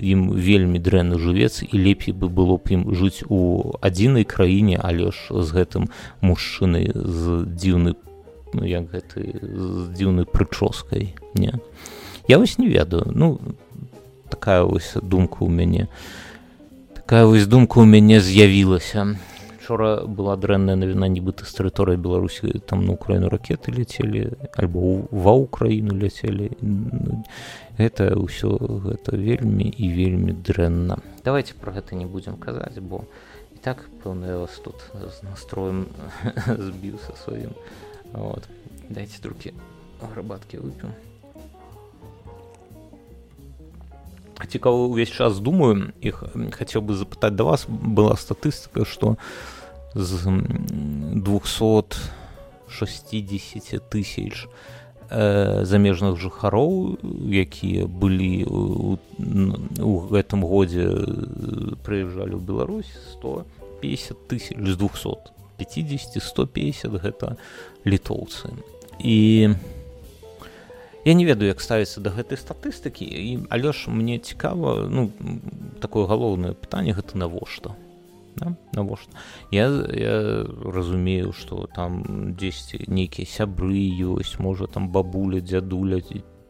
[0.00, 5.10] ім вельмі дрэнны жывец і лепей бы было б ім жыць у адзінай краіне але
[5.10, 5.90] ж з гэтым
[6.22, 7.94] мужчынай з дзіўны
[8.54, 11.52] ну, як гэты з дзіўнай прычоскай не?
[12.28, 13.38] Я вось не ведаю ну
[14.28, 15.88] такая вось думка у мяне.
[16.94, 19.18] Такая вось думка у мяне з'явілася
[19.66, 25.34] учора была дрэнная навіна нібыта з тэрыторыі беларусі там на украіну ракеты ляцелі альбо ва
[25.42, 26.54] ўкраіну ляцелі
[27.74, 31.02] гэта ўсё гэта вельмі і вельмі дрэнна.
[31.26, 33.10] Давайте про гэта не будзем казаць бо
[33.54, 35.90] і так пэўна вас тут з настроем
[36.46, 37.50] збіў са сваім
[38.14, 38.46] вот
[38.86, 39.50] дайте другі
[39.98, 40.94] грабаткі вып'ю
[44.46, 46.22] цікава увесь час думаю іх
[46.54, 49.18] хацеў бы запытаць да вас была статыстыка што у
[49.96, 50.28] з
[51.14, 54.48] 260 тысяч
[55.10, 56.98] э, замежных жыхароў
[57.32, 59.00] якія былі у,
[60.12, 60.92] гэтым годзе
[61.80, 67.40] прыязджалі ў Беларусь 150 тысяч з 250 150 гэта
[67.88, 68.52] літоўцы.
[69.00, 69.56] І
[71.06, 75.10] я не ведаю як ставіцца да гэтай статыстыкі і але ж мне цікава ну
[75.80, 77.72] такое галоўнае пытанне гэта навошта
[78.36, 78.56] да?
[78.72, 79.16] навошта
[79.50, 86.00] я, я разумею что там 10 нейкія сябры ёсць можа там бабуля дзядуля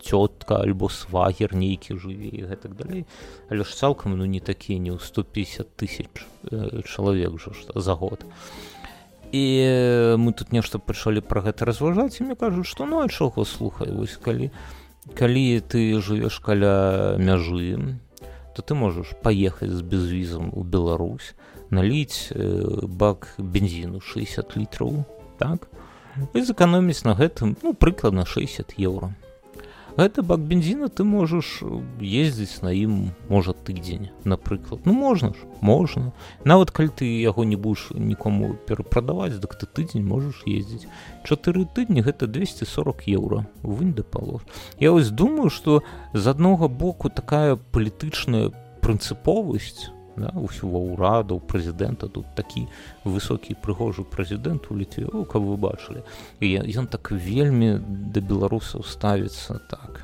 [0.02, 3.06] цётка альбо свагер нейкі жыве і гэтак далей
[3.50, 6.10] але ж цалкам ну не такія не ў 150 тысяч
[6.50, 8.26] э, чалавек жа за год
[9.32, 9.44] і
[10.18, 13.90] мы тут нешта пачалі пра гэта разважаць і мне кажуць што ну а чого слухай
[13.90, 14.50] вось калі
[15.14, 17.98] калі ты жывеш каля мяжы
[18.54, 21.34] то ты можаш паехаць з безвізам у Беларусь
[21.70, 22.32] наліць
[22.82, 25.04] бак бензіну 60 літраў
[25.38, 25.68] так?
[26.32, 29.12] І зэканоміць на гэтым ну прыкладна 60 еўра
[29.96, 31.64] гэта бак бензіна ты можаш
[32.00, 36.12] ездзіць на ім можа тыдзень напрыклад ну можна ж можна.
[36.44, 40.84] Нават калі ты яго не будаш нікому перапрадаваць дык ты тыдзень можаш ездзіць
[41.24, 44.44] чатыры тыдні гэта 240 еўра вынь да палож
[44.78, 48.52] я вось думаю что з аднога боку такая палітычная
[48.84, 52.66] прынцыповасць да, усього ўраду прэзідэнта тут такі
[53.04, 56.02] высокі прыгожы прэзідэнт у літве каб вы бачылі
[56.40, 60.02] і ён так вельмі да беларусаў ставіцца так.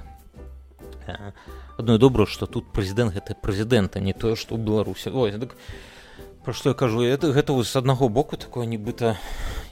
[1.79, 5.57] Адно добра што тут прэзідэнт гэта прэзідэнта не тое што ў беларусе ой так
[6.45, 7.03] пра што я кажу?
[7.03, 9.17] Это гэта з аднаго боку такое нібыта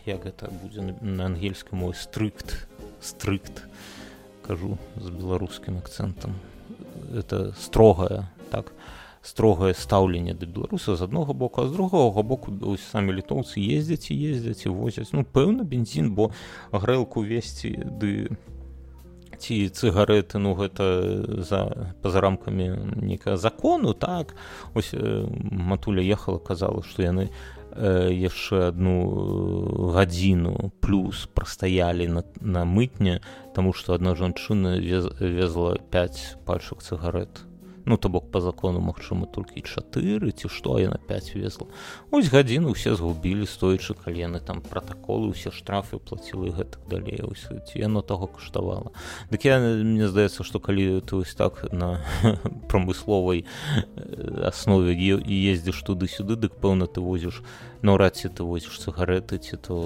[0.07, 2.67] як гэта будзе на ангельскай мой стрыкт
[3.01, 3.63] стрыкт
[4.47, 6.35] кажу з беларускім акцэнтам
[7.15, 8.73] это строгая так
[9.23, 12.53] строгае стаўленне да беларусаў з аднаго боку а з другога боку
[12.91, 15.13] самі літоўцы ездзяць і ездзяць і возяць.
[15.13, 16.33] Ну пэўна бензін бо
[16.73, 18.33] грэлку весці ды
[19.41, 20.85] ці цыгареты ну гэта
[21.45, 24.35] за па-за рамкамі некага закону так.
[24.75, 27.29] Ось матуля ехала казала што яны
[27.77, 33.21] яшчэ одну гадзіну плюс прастаялі на, на мытне
[33.55, 37.50] таму што адна жанчына вез, везла 5 пальчак цыгарет
[37.85, 41.67] ну то бок по закону магчыма толькі чатыры ці што яна 5 везла
[42.11, 47.79] ось гадзіну усе згубілі стоячы калены там протаколы усе штрафы плацілы гэтак далей ось ці
[47.79, 48.93] яно таго каштавала.
[49.31, 52.01] Дык я мне здаецца што калі ты ось так на
[52.69, 53.47] прамысловай
[54.45, 57.43] аснове і ездзіш туды-сюды дык пэўна ты возіш
[57.83, 59.77] наўрад ці ты возіш цыгареты ці то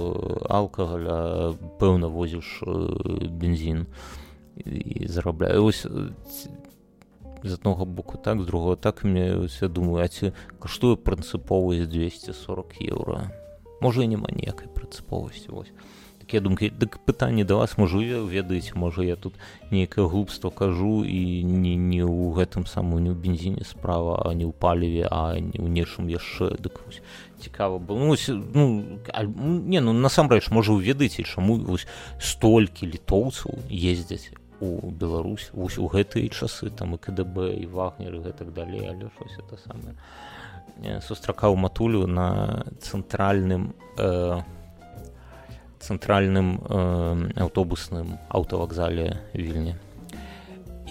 [0.48, 3.86] алкагаля пэўна возіш бензін
[4.64, 5.86] і зарабляю ось
[7.44, 12.80] з аднога боку так з другого так мне я думаю а ці каштуе прынцыповасць 240
[12.80, 13.30] еўра?
[13.84, 15.72] Можа няма ніякай прынцыповасці вось.
[16.24, 16.72] Такія думкі.
[16.72, 19.34] Дык пытанне да вас можу ведаеце можа я тут
[19.70, 24.48] нейкае глупства кажу і не не ў гэтым саму не ў бензіне справа а не
[24.48, 26.56] ў паліве а не ў нечым яшчэ.
[26.56, 26.80] Дык
[27.44, 28.00] цікава было.
[28.00, 28.16] Ну,
[28.56, 28.64] ну,
[29.68, 31.84] не ну насамрэч можа вы ведаеце чаму вось
[32.16, 38.52] столькі літоўцаў ездзяць у Беларусь вось у гэтыя часы там і КДБ і вагнеры гэтак
[38.52, 39.94] далей але щось это самае.
[41.00, 44.42] Сустракаў матулю на цэнтральным э,
[45.78, 49.76] цэнтральным э, аўтобусным аўтавакзале вільні.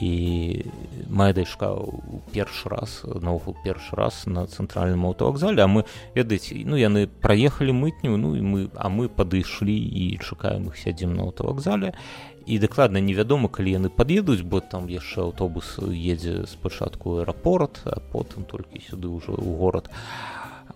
[0.01, 0.65] І
[1.09, 6.75] моя дачка у першы раз наогул першы раз на цэнтральным аўтавакзале а мы ведаеце ну
[6.75, 11.93] яны праехалі мытню ну і мы а мы падышлі і чакаем их сядзім на аўтавакзале.
[11.93, 18.43] і дакладна невядома калі яны пад'едуць бо там яшчэ аўтобус едзе спачатку аэрапорт а потым
[18.43, 19.87] толькі сюды ўжо ў горад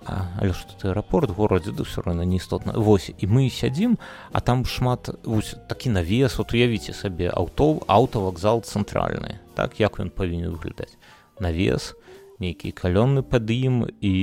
[0.08, 4.00] а, але што ты аэрапорт горадзе да ўсё роўна не істотна восьось і мы сядзім
[4.32, 6.38] а там шмат вось такі навес.
[6.38, 10.96] Вот уявіце сабе аўто аўтавакзал цэнтральны так як ён павінен выглядаць
[11.40, 11.96] навес
[12.40, 14.14] нейкі калённы пад ім і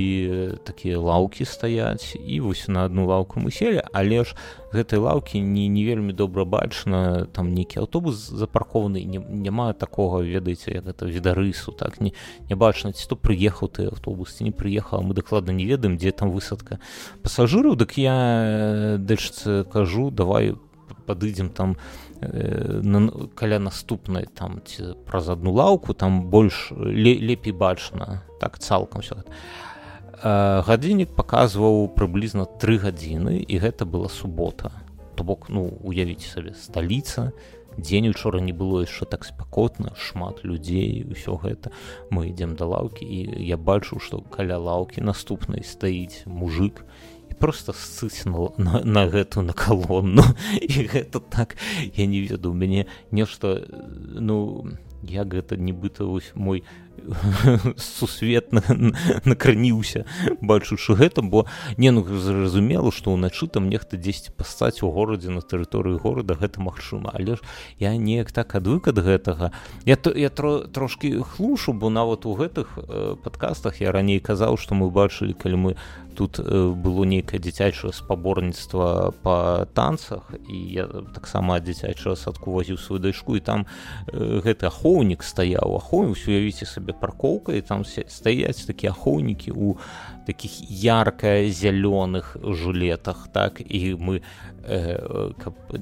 [0.63, 4.35] такія лаўкі стаяць і вось на одну лаўку мы селі але ж
[4.71, 10.71] гэтай лаўкі не не вельмі добра бачна там нейкі аўтобус запаркованый не, няма такога ведаеце
[10.71, 11.99] як это відарысу так?
[11.99, 12.13] Не
[12.49, 16.11] не бачна ці то прыехаў ты аўтобус ці не прыехала мы дакладна не ведаем дзе
[16.11, 16.79] там высадка
[17.21, 17.75] пасажыраў.
[17.75, 20.55] Дык я дачцы кажу давай
[21.05, 21.77] падыдзем там
[22.14, 22.14] э,
[22.83, 29.15] на, каля наступнай там ці праз одну лаўку там больш лепей бачна так цалкам все
[30.23, 34.71] э, гадзіннік паказваў прыблізна тры гадзіны і гэта была субота.
[35.15, 37.31] То бок ну уявіць сабе сталіца
[37.77, 41.71] дзень учора не было яшчэ так спякотна шмат людзей ўсё гэта.
[42.09, 46.85] Мы ідзем да лаўкі і я бачу што каля лаўкі наступнай стаіць мужик
[47.39, 50.23] просто ссыснул на, на гэту на калонну
[50.61, 51.55] і гэта так
[51.95, 54.65] я не ведаю мяне нешта ну
[55.03, 56.63] як гэта нібыта вось мой
[57.77, 58.61] сусветна
[59.25, 60.05] накраніўся
[60.41, 61.45] бачучы гэта бо
[61.77, 66.61] не ну зразумела што ўначы там нехта дзесьці пастаць у горадзе на тэрыторыі горада гэта
[66.61, 67.11] магчыма.
[67.13, 67.39] Але ж
[67.79, 69.51] я неяк так адвык ад гэтага.
[69.85, 74.57] Я то я тро, трошки хлушу бо нават у гэтых э, падкастах я раней казаў
[74.57, 75.71] што мы бачылі калі мы
[76.15, 83.03] тут э, было нейкае дзіцячае спаборніцтва па танцах і я таксама дзіцячага садку вазіў сваю
[83.03, 83.65] дачку і там
[84.07, 85.75] э, гэты ахоўнік стаяў.
[85.75, 89.77] Ахоўнік уявіце сабе паркоўка і там стаяць такія ахоўнікі у
[90.25, 94.23] таких ярка зялёных жылетах так і мы
[94.63, 95.33] э,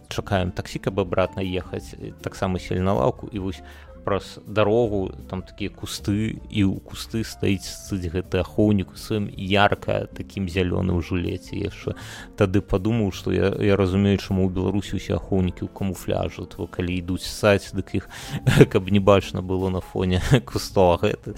[0.09, 3.61] чакаем таксі каб абратна ехаць таксама сель на лаўку і вось
[4.03, 10.51] праз дарогу там такія кусты і ў кусты стаіць сыць гэты ахоўнік сваім ярка такім
[10.51, 11.55] зялёным жулеце.
[11.55, 11.95] Яшчэ
[12.35, 16.99] тады падумаў што я, я разумею чаму ў беларусі усе ахоўнікі ў камуфляжу то калі
[16.99, 18.09] ідуць саць дык іх
[18.73, 21.35] каб не бачна было на фоне кусто гэта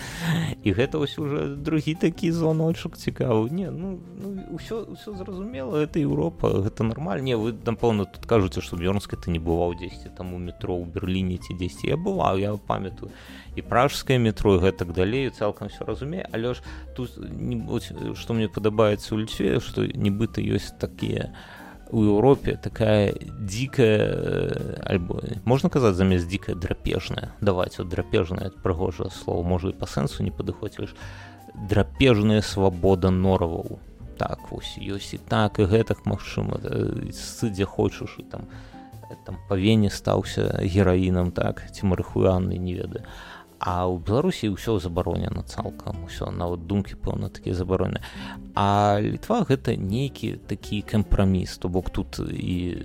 [0.63, 3.53] і гэта вось уже другі такі звоночак цікавы.
[3.53, 7.21] Не ну, ну ўсё ўсё зразумела это Еўропа гэта нармаль.
[7.21, 10.89] Не вы напэўна тут кажуце што бёрнска ты не бываў дзесьці там у метро ў
[10.89, 11.93] берерліне ці дзесьці.
[11.93, 13.11] Я бываў я памятаю
[13.55, 16.63] і пражскае метро гэтак далей цалкам все разумею але ж
[16.95, 17.11] тут
[18.17, 21.33] что мне падабаецца у льцве что нібыта ёсць такія
[21.91, 29.69] у Еўропе такая дзікая альбо можна казаць замест дзікая драпежная давайте драпежная прыгожае слово можа
[29.69, 30.95] і па сэнсу не падыходзіш
[31.69, 33.79] драпежная свабода нораваў
[34.17, 36.59] так вось ёсць і так і гэтак магчыма
[37.11, 38.47] сыдзе хочаш і там
[39.25, 43.05] там па вене стаўся гераінам так ці марыхуянны не ведаю.
[43.59, 48.03] А ў беларусі ўсё забаронена цалкам усё нават думкі пэўна такія забароны
[48.53, 52.83] а літва гэта нейкі такі кампраміс то бок тут і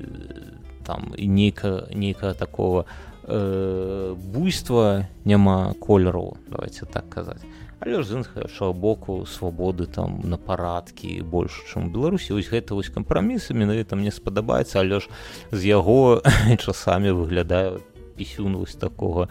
[0.87, 2.87] там і нейка нейкага такого
[3.27, 7.43] э, буйства няма колеру давайте так казаць
[7.81, 12.93] але ж з іншага боку свабоды там на парадкі больш чым беларусі вось гэта вось
[12.93, 14.81] кампрамісы менавіта мне спадабаецца.
[14.81, 15.09] Але ж
[15.51, 16.21] з яго
[16.65, 17.81] часамі выглядаю
[18.17, 19.29] пісюн вось такога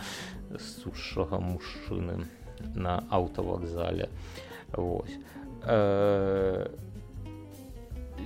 [0.58, 2.26] сушага мужчыны
[2.76, 4.10] на аўтавакзале.
[4.74, 5.18] Вось.
[5.64, 6.68] Э,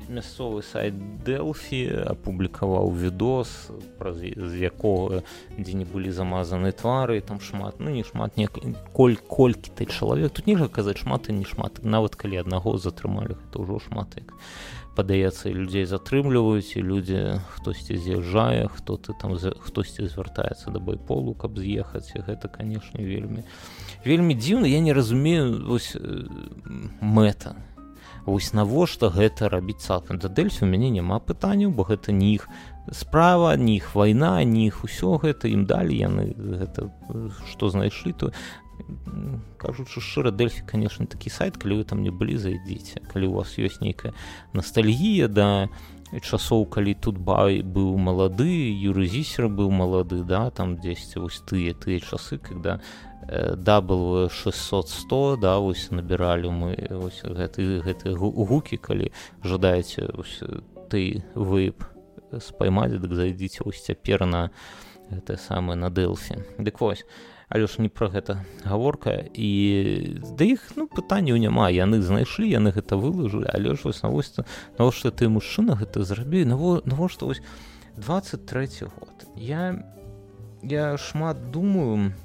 [0.09, 5.21] мясцовы сайт дэлфі апублікаваў відос праз з якога
[5.57, 8.49] дзе не былі замазаны твары там шмат ну не шмат не
[8.93, 11.83] коль колькі ты чалавек тут нельга казаць шмат і не шмат.
[11.83, 14.31] Нават калі аднаго затрымалі гэта ўжо шмат як.
[14.93, 17.19] Падаецца людзей затрымліваюць і людзі
[17.57, 22.13] хтосьці з'язджае хто ты там хтосьці звяртаецца да байполу каб з'ехаць.
[22.13, 23.43] Гэта канешне вельмі
[24.05, 25.97] вельмі дзіўна я не разумею вось
[27.01, 27.57] мэта
[28.25, 30.19] вось навошта гэта рабіць цалкам?
[30.19, 32.47] Да дельфі у мяне няма пытанняў бо гэта не іх
[32.91, 36.91] справа не іх вайна не іх усё гэта ім далі яны гэта
[37.51, 38.31] што знайшлі то
[39.57, 42.99] кажучы шчыра дельфі конечно такі сайт калі вы там не былі зайдзіце.
[43.13, 44.13] Калі у вас ёсць нейкая
[44.53, 45.69] ностальгія да
[46.19, 48.49] часоў калі тут бай быў малады
[48.91, 52.79] юрызісер быў малады да там дзесьці вось тыя тыя часы когда
[53.29, 59.11] W 600 да вось набіралі мы ось гэты гэты гукі калі
[59.43, 60.11] жадаеце
[60.89, 61.83] ты вып
[62.39, 64.49] спаймаць дык зайдзіце вось цяпер на
[65.09, 67.05] гэта самае на дэлфі дык вось
[67.53, 69.49] але ж не пра гэта гаворка і
[70.33, 74.45] да іх ну пытанняў няма яны знайшлі яны гэта вылажылі але ж вось навосьста
[74.81, 76.45] навошта ты мужчына гэта зрабі?
[76.49, 77.45] Наво навошта вось
[77.97, 79.29] 23 год?
[79.37, 79.85] Я
[80.63, 82.17] я шмат думаю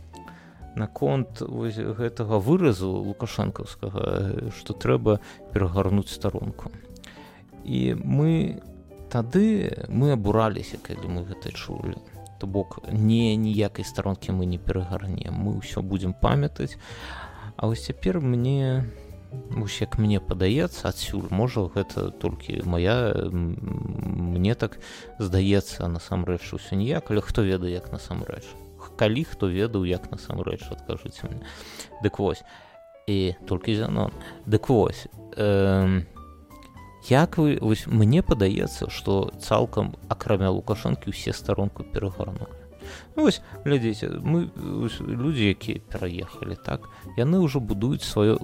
[0.76, 5.20] наконт гэтага выразу лукашэнкаўскага што трэба
[5.52, 6.72] перагарнуць старонку.
[7.68, 8.64] І мы
[9.12, 12.00] тады мы абураліся калі мы гэта чулі
[12.38, 16.78] то бок не ніякай старонкі мы не перагарнем мы ўсё будзем памятаць.
[17.56, 18.86] А вось цяпер мне
[19.30, 24.78] Вось як мне падаецца адсюль можа гэта толькі моя мне так
[25.18, 28.48] здаецца насамрэч усё ніяк але хто ведае як насамрэч.
[28.96, 31.44] Калі хто ведаў як насамрэч адкажыце мне.
[32.00, 32.40] Дык вось
[33.06, 34.12] і толькі зянон.
[34.46, 35.06] Дык вось
[35.36, 36.02] э,
[37.08, 42.58] як вы вось мне падаецца што цалкам акрамя лукашэнкі ўсе старонку перагарнули
[43.16, 44.48] Ну, вось глядзіце мы
[45.02, 46.88] людзі якія пераехалі так
[47.18, 48.38] яны ўжо будуюць сваю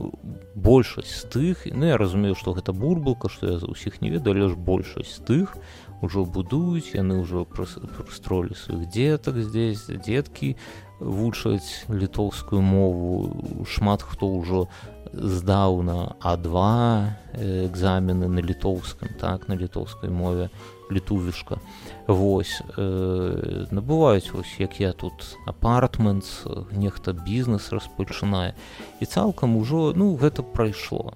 [0.55, 4.51] большасць з тых ну я разумею што гэта бурбалка што я за ўсіх не ведаю
[4.51, 5.57] ж большасць з тых
[6.03, 10.57] ужо будуюць яны ўжо прыстролі сваіх дзетак здесь дзеткі
[11.01, 13.65] вучаць літоўскую мову.
[13.67, 14.67] Шмат хто ўжо
[15.13, 20.51] здаў на а2 экзамены на літоўскім так на літоўскай мове
[20.91, 21.59] літувішка.
[22.07, 28.55] Вось э, набываюць вось як я тут апартментс нехта бізнес распачынае.
[29.01, 31.15] І цалкам ужо ну гэта прайшло.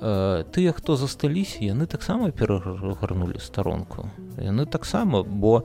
[0.00, 4.10] Э, тыя хто засталіся яны таксама перагарнули старонку.
[4.36, 5.64] Яны таксама бо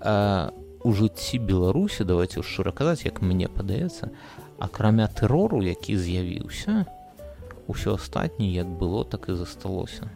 [0.00, 0.50] э,
[0.84, 4.12] у жыцці беларусі давайте шчыра казаць як мне падаецца
[4.60, 6.84] акрамя тэрору які з'явіўся
[7.68, 10.10] ўсё астатні як было так і засталося.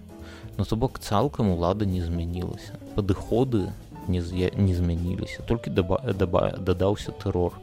[0.59, 2.77] Ну то бок цалкам улада не змянілася.
[2.95, 3.73] Падыходы
[4.09, 4.21] не,
[4.57, 5.43] не змяніліся.
[5.47, 7.57] Толькі даба, даба, дадаўся тэрор.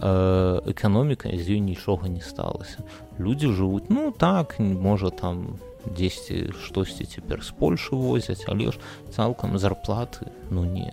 [0.00, 2.82] Э, эканоміка з ёй нічога не сталася.
[3.18, 8.78] Людзі жывуць ну так можа там 10 штосьці цяпер з польшы возяць але ж
[9.12, 10.92] цалкам зарплаты ну не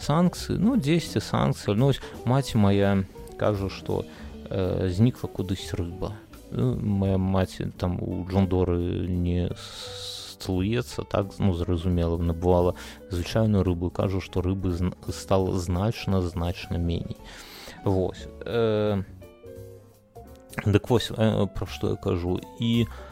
[0.00, 1.92] санкцыі ну 10 санкцый ну,
[2.24, 3.04] маці моя
[3.38, 4.04] кажу што
[4.48, 6.12] э, знікла кудысь рыба.
[6.50, 12.74] Ну, моя маці там у джондоры не с цалуецца так ну зразумела набывала
[13.10, 14.72] звычайную рыбу кажу што рыбы
[15.12, 17.16] стала значна значна меней
[17.84, 19.02] Вось э,
[20.64, 22.40] дык вось э, пра што я кажу.
[22.60, 23.09] І э,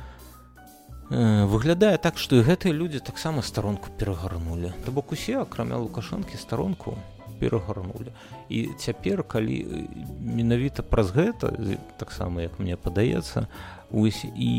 [1.10, 6.98] выглядае так што і гэтыя людзі таксама старонку перагарнули то бок усе акрамя лукашэнкі старонку
[7.40, 8.12] перагарнули
[8.48, 9.88] і цяпер калі
[10.20, 11.52] менавіта праз гэта
[11.96, 13.48] таксама як мне падаецца
[13.90, 14.50] ось і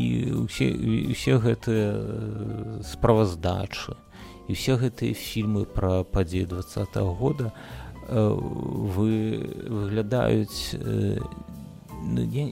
[0.42, 0.74] усе
[1.14, 3.94] усе гэтыя справаздачы
[4.48, 7.52] і все гэтыя фільмы пра падзеі два -го года
[8.10, 9.38] вы
[9.70, 10.74] выглядаюць
[12.02, 12.48] ну, я,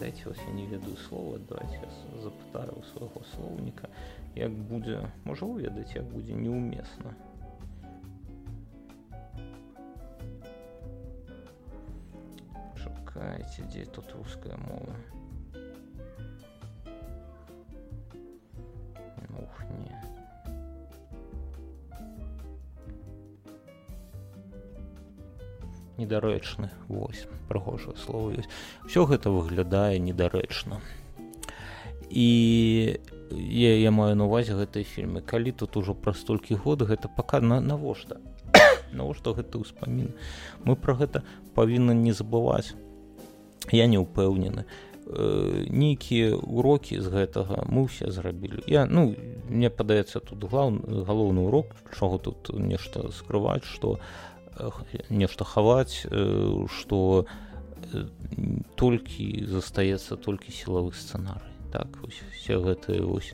[0.00, 1.80] дайте вас я не ведаю слова давайте
[2.22, 3.88] запытаю свайго слоўніка
[4.34, 7.12] як будзе можа уведаць як будзе неуместна.
[13.12, 14.96] Чакайце дзе тут руская мова.
[19.36, 19.96] Ух, не.
[26.00, 28.50] Недарэчны вось прыгожае слово ёсць.
[28.88, 30.80] Все гэта выглядае недарэчна
[32.12, 32.98] і
[33.32, 37.40] я, я маю на увазе гэтай фільмы калі тут ужо праз столькі год гэта пака
[37.40, 38.20] на навошта?
[38.92, 40.12] Навошта гэты ўспамін?
[40.64, 41.24] Мы пра гэта
[41.56, 42.76] павінны не забываць.
[43.72, 44.68] Я не ўпэўнены.
[45.06, 48.62] Э, нейкія урокі з гэтага мы ўсе зрабілі.
[48.66, 49.16] Я ну
[49.48, 53.98] мне падаецца тут главны галоўны урок чаго тут нешта скрываць что
[54.56, 54.70] э,
[55.10, 57.26] нешта хаваць что
[57.92, 58.04] э,
[58.76, 61.88] толькі застаецца толькі сілавы сцэнарый так
[62.36, 63.32] все гэтыя вось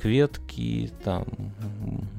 [0.00, 1.24] кветкі там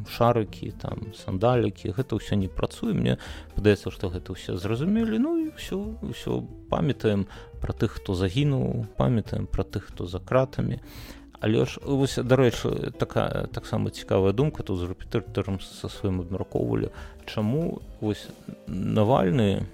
[0.10, 1.92] шарыкі там сандалікі.
[1.92, 2.94] Гэта ўсё не працуе.
[2.94, 3.18] Мне
[3.54, 5.20] падаецца што гэта ўсе зразумелі.
[5.20, 7.28] Ну і все ўсё памятаем
[7.62, 10.80] пра тых хто загінуў памятаем пра тых хто за кратамі.
[11.46, 16.90] Але ж вось дарэчы такая таксама цікавая думка тут з рэпетытарам са сваім абмяркоўвалі
[17.28, 18.26] чаму вось
[18.66, 19.68] навальны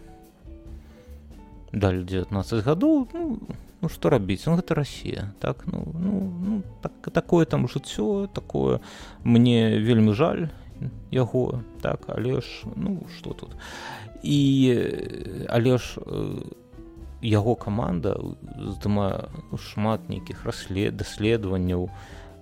[1.71, 3.39] далі 19 гадоў ну,
[3.81, 8.79] ну што рабіць ну гэта Росія так ну ну, ну так такое там жыццё такое
[9.23, 10.49] мне вельмі жаль
[11.11, 13.49] яго так але ж ну что тут?
[14.23, 16.01] І але ж
[17.21, 18.17] яго каманда
[18.57, 21.89] здымае шмат нейкіх раслед даследаванняў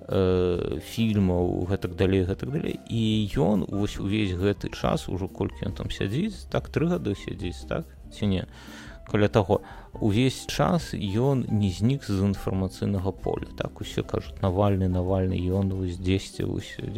[0.07, 2.79] э, фільмаў гэтак далей гэтак далей.
[2.87, 7.67] І ён вось увесь гэты час ужо колькі ён там сядзіць так тры гады сядзіць
[7.67, 8.45] так ці не
[9.11, 9.61] каля таго.
[9.93, 13.49] Увесь час ён не знік з інфармацыйнага поля.
[13.57, 16.45] Так усе кажуць навальны навальны ён вось дзесьці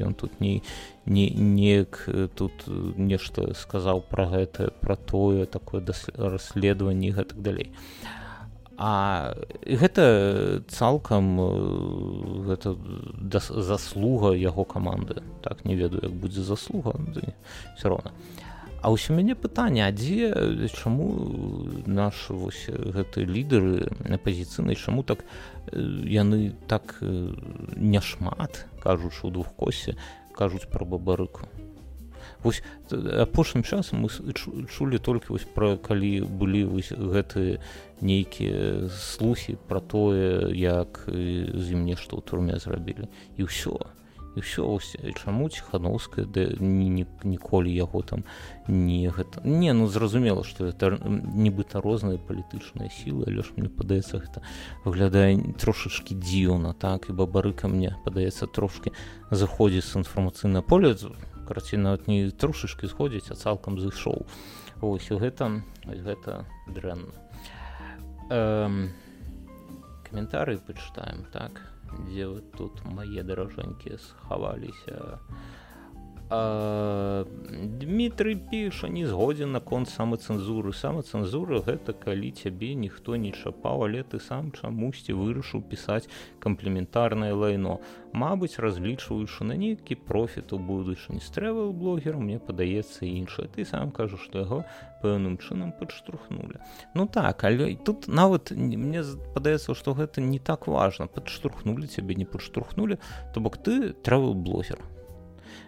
[0.03, 0.62] ён тут не
[1.05, 2.05] не неяк
[2.36, 5.82] тут нешта сказаў пра гэта пра тое такое
[6.16, 7.72] расследаванне гэтак далей
[8.84, 11.38] а гэта цалкам
[12.49, 12.76] гэта
[13.38, 15.22] заслуга яго каманды.
[15.45, 16.97] Так не ведаю як будзе заслуга
[17.78, 18.09] все роўна.
[18.09, 18.40] А
[18.89, 20.34] ўсё мяне пытанне а дзе
[20.73, 25.21] чаму наш вось гэты лідары апазіцыйнай чаму так
[25.69, 26.97] яны так
[27.77, 29.93] няшмат кажучы у двух косе
[30.34, 31.45] кажуць пра бабарыку?
[32.41, 34.09] Вось апошнім часам мы
[34.65, 37.61] чулі толькі вось пра калі былі вось гэтыя
[38.01, 43.05] нейкія слухі пра тое як з ім нешта ў турме зрабілі.
[43.38, 43.77] І ўсё.
[43.77, 44.00] і
[44.36, 44.79] ўсё
[45.19, 48.23] чаму ціхановская да ні, ні, ніколі яго там
[48.67, 54.23] не гэта не ну зразумела што это нібыта розныя палітычныя сілы але ж мне падаецца
[54.23, 54.41] гэта
[54.86, 57.09] выглядае трошачкі дзіўна так?
[57.09, 58.95] І бабарыка мне падаецца трошки
[59.32, 60.95] заходзіць з інфармацыйна поле
[61.47, 64.23] карацей нават не трошачки сходзіць а цалкам зышоў.
[64.82, 67.11] Ось гэта гэта дрэнна.
[68.32, 68.89] Эм,
[70.07, 74.97] каментары пачытаем так дзе вы тут мае даражэнькі схаваліся
[76.32, 84.19] Дмітрый піша не згодзін наконт самацэнзуры самацэнзура гэта калі цябе ніхто не чапаў але ты
[84.23, 86.07] сам чамусьці вырашыў пісаць
[86.39, 87.82] камплементарнае лайно.
[88.15, 91.19] Мабыць разлічваючы на нейкі профіт у будучыні.
[91.19, 93.51] Стрэвал блогер мне падаецца іншае.
[93.51, 94.63] Ты сам кажаш што яго
[95.03, 96.63] пэўным чынам падштурхнули
[96.95, 99.03] Ну так але тут нават мне
[99.36, 101.11] падаецца што гэта не так важна.
[101.11, 103.03] Падштурхнули цябе не падштурхнули
[103.36, 104.79] то бок ты трэвал блогер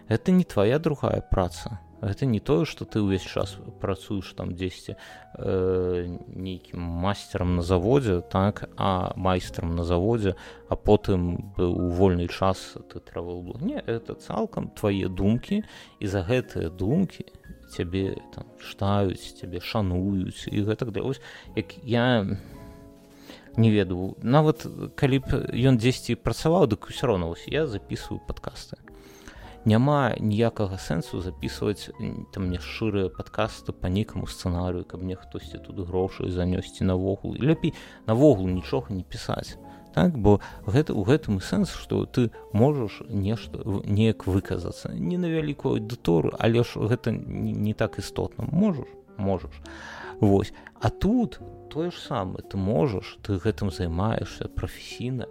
[0.08, 1.80] это не твоя другая праца.
[2.04, 4.96] Это не тое что ты ўвесь час працуеш там 10
[5.38, 10.36] э, нейкім мастерам на заводзе так а майстрам на заводзе
[10.68, 15.64] а потым у вольны час ты травал не это цалкам твае думкі
[16.00, 17.24] і за гэтыя думкі
[17.72, 21.24] цябе там чытаюць цябе шануюць і гэтак да ось
[21.56, 22.26] як я
[23.56, 24.66] не ведаю нават
[25.00, 28.83] калі б ён дзесьці працаваў дык усё роўна я записываю падкасты
[29.64, 31.90] няма ніякага сэнсу записывать
[32.32, 37.74] там мне шчырыя подкасты по нейкаму сцэнарыю каб мне хтосьці тут грошай занёсці навогул лепей
[38.06, 39.56] навогул нічога не пісаць.
[39.94, 40.18] Так?
[40.18, 44.92] Бо гэта у гэтым сэнс что ты можаш нешта неяк выказацца.
[44.92, 48.44] Не на вялікую аўдыторыю але ж гэта не, не так істотна.
[48.50, 49.52] Можаш можаш.
[50.20, 50.52] Вось.
[50.80, 51.40] А тут
[51.70, 52.42] тое ж самае.
[52.42, 55.26] Ты можаш ты гэтым займаешься прафесійна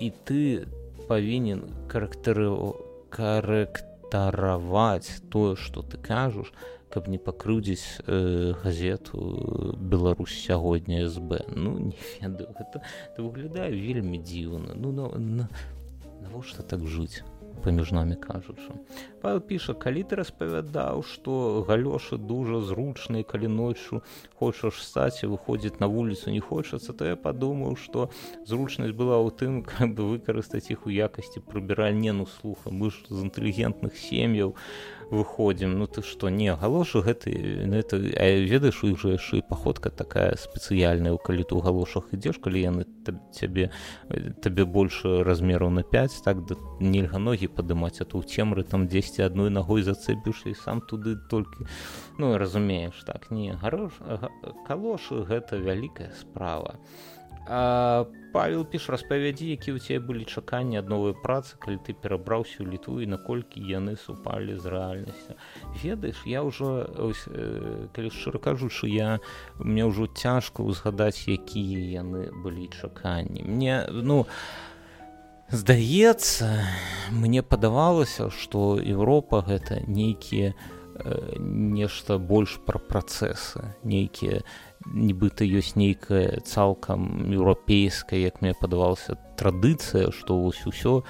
[0.00, 0.66] і ты
[1.08, 6.52] павінен характарываць карэктараваць тое што ты кажаш
[6.88, 12.82] каб не пакрыўдзіць э, газету Беларусь сягодня сб ну не ведаю гэта
[13.18, 14.74] выглядае вельмі дзіўна.
[14.74, 14.92] Ну
[16.20, 17.22] навошта так жыць
[17.58, 18.78] паміж намі кажучы.
[19.22, 24.02] Павел піша калі ты распавядаў што галёшы дужа зручныя калі ноччу
[24.38, 28.10] хочаш стаць і выходзіць на вуліцу не хочацца то я падумаў што
[28.46, 33.98] зручнасць была ў тым каб выкарыстаць іх у якасці прыбіральнену слуха мы ж з інтэлігентных
[33.98, 34.54] сем'яў
[35.10, 35.78] выходзім.
[35.78, 37.32] Ну ты што не галошу гэты
[37.72, 42.60] это ведаеш у іх жа яшчэ паходка такая спецыяльная калі ты ў галошах ідзеш калі
[42.60, 42.84] яны
[43.32, 43.70] цябе
[44.42, 48.88] табе больше размераў на 5 так да нельга ногі падымаць а то ў цемры там
[48.88, 51.64] 10 адной ногой зацэпіўся і сам туды толькі
[52.18, 53.96] ну разумееш так не гарош
[54.66, 56.76] калошы гэта вялікая справа.
[56.76, 57.17] а
[57.48, 62.76] павел піш распавядзі які ў цябе былі чаканні ад новай працы калі ты перабраўся ў
[62.76, 65.32] літву і наколькі яны супалі з рэальнасцю
[65.80, 69.20] ведаеш я ўжо ось, э, калі шчыра кажучы я
[69.56, 74.28] мне ўжо цяжка ўзгадаць якія яны былі чаканні мне ну
[75.48, 76.68] здаецца
[77.08, 84.44] мне падавалася што Еўропа гэта нейкія э, нешта больш пра працэсы нейкія
[84.92, 91.02] нібыта ёсць нейкая цалкам еўрапейская як мне падавалася традыцыя што вось усё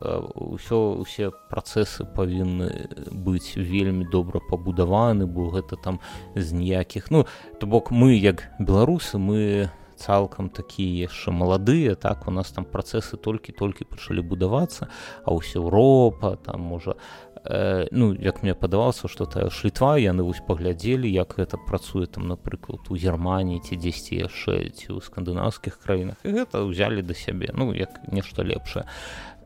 [0.00, 2.68] ўсё усе працэсы павінны
[3.10, 6.00] быць вельмі добра пабудаваны бо гэта там
[6.34, 7.10] з ніякіх.
[7.10, 7.26] Ну
[7.60, 13.16] то бок мы як беларусы мы цалкам такія яшчэ маладыя так у нас там працэсы
[13.16, 14.90] толькі-толькі пачалі будавацца
[15.24, 16.98] а ўсё Еўропа там можа
[17.44, 22.28] э, ну як мне падавалася что тая шлітва яны вось паглядзелі як гэта працуе там
[22.28, 26.16] напрыклад у германії ці дзесьці яшчэ ці ў скандынаўскіх краінах.
[26.24, 28.88] І гэта ўзялі да сябе ну як нешта лепшае.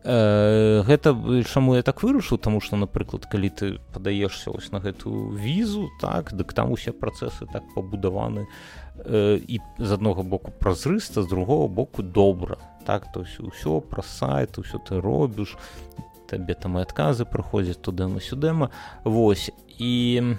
[0.04, 5.34] Э, гэта чаму я так вырашыў тому что напрыклад калі ты падаешься вось на гэтую
[5.34, 8.46] візу так дык там усе працэсы так пабудаваны
[9.04, 12.58] э, і з аднаго боку празрыста з другого боку добра.
[12.86, 15.58] Так то есть ўсё пра сайт усё ты робіш
[16.28, 18.70] табе там і адказы прыходзяць тудыма сюдэма
[19.04, 19.50] Вось.
[19.78, 20.36] І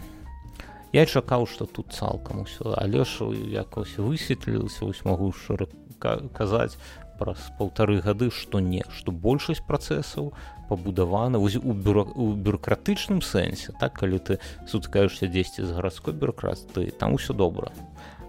[0.94, 2.74] я чакаў што тут цалкам усё.
[2.78, 5.68] Але ж якось высветлілася вось магу шчыра
[6.00, 6.78] казаць
[7.20, 10.32] праз полторы гады што не што большасць працэсаў
[10.70, 17.14] пабудавана у, бюро, у бюрократычным сэнсе так калі ты суткаешься дзесьці з гарадской бюрократыі там
[17.14, 17.74] усё добра.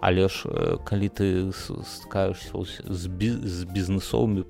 [0.01, 0.49] Але ж
[0.85, 1.53] калі ты
[1.85, 2.57] скаешься
[2.89, 3.09] з,
[3.45, 4.45] з бізнесовымі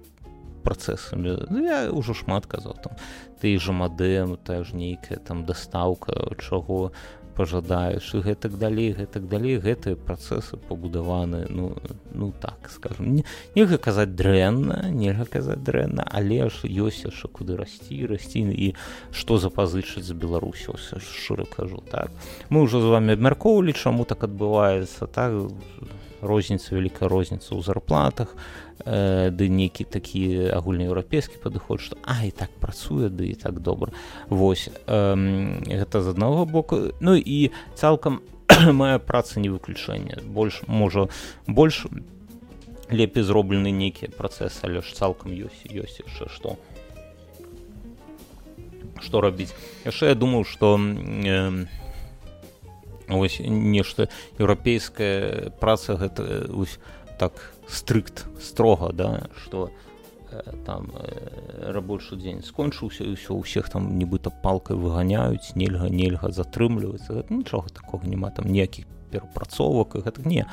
[0.64, 2.94] працэсамі ну, я ўжо шмат казаў там.
[3.40, 6.92] Ты жа мадэм та ж нейкая там дастаўка чаго
[7.40, 9.56] пожадаеш і гэтак далей гэтак далей.
[9.56, 11.72] Гэтыя працэсы пабудаваны ну
[12.12, 13.24] ну так скажем не,
[13.56, 18.74] нельга казаць дрэнна нельга казаць дрэнна але ж ёсць яшчэ куды расці расці і
[19.12, 22.12] што запазычыць з беларусі шчыра кажу так.
[22.50, 25.32] Мы ўжо з вами абмяркоўвалі чаму так адбываецца так
[26.22, 28.36] розніца вялікая розніца ў зарплатах
[28.84, 33.92] э, ды нейкі такі агульнаеўрапейскі падыход што а і так працуе ды і так добра
[34.28, 35.16] восьось э,
[35.66, 36.92] гэта з аднаго боку.
[37.00, 38.20] Ну і цалкам
[38.72, 40.20] мая праца не выключэнне.
[40.24, 41.08] Больш можа
[41.46, 41.86] больш
[42.90, 46.56] лепей зроблены нейкія працэсы але ж цалкам ёсць ёсць яшчэ што.
[49.00, 49.54] Што рабіць.
[49.84, 51.66] Яшчэ я думаў што э,
[53.11, 54.08] ось нешта
[54.38, 56.78] еўрапейская праца гэта ось
[57.18, 57.32] так
[57.68, 59.70] стрыкт строга да что
[60.30, 66.30] э, там э, рабочий дзень скончыўся і ўсё ўсіх там нібыта палкай выганяюць нельга нельга
[66.30, 70.46] затрымліваецца нічога такого няма там ніякіх перапрацовак гэта не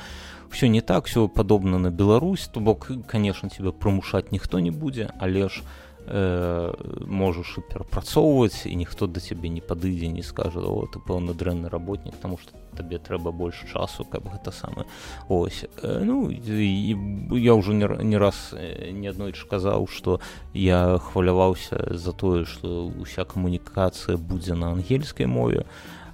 [0.50, 5.10] все не так все падобна на Беларусь то бок конечно тебе прымушаць ніхто не будзе
[5.18, 6.72] але ж у э,
[7.06, 12.16] можаш перапрацоўваць і ніхто да цябе не падыдзе не скажа о ты пэўна дрэнны работнік
[12.22, 14.86] тому что табе трэба больш часу каб гэта самы
[15.28, 15.64] ось.
[15.82, 16.96] Э, ну і,
[17.38, 20.20] я ўжо не, не раз не аднойчы казаў что
[20.54, 25.66] я хваляваўся за тое что уся камунікацыя будзе на ангельскай мове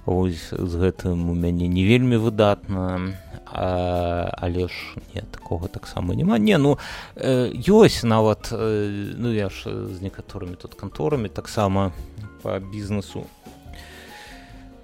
[0.05, 4.73] ось з гэтым у мяне не вельмі выдатна а, але ж
[5.15, 6.37] не такого таксама няма.
[6.37, 6.77] Не ну
[7.15, 11.91] э, ёсць нават э, ну я ж з некаторымі тут канторамі таксама
[12.41, 13.25] по бізнесу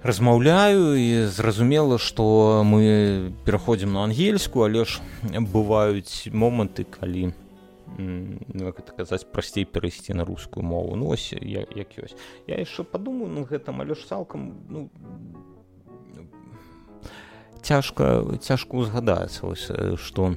[0.02, 7.34] размаўляю і зразумела што мы пераходзім на ангельскую але ж бываюць моманты калі
[7.98, 10.96] ну, гэта казаць прасцей перайсці на рускую мову.
[10.96, 12.16] Ну ось як ёсць.
[12.46, 14.88] Я яшчэ падумаю ну гэтым але ж цалкам ну
[17.62, 20.34] цяжка цяжка узгадацца вось што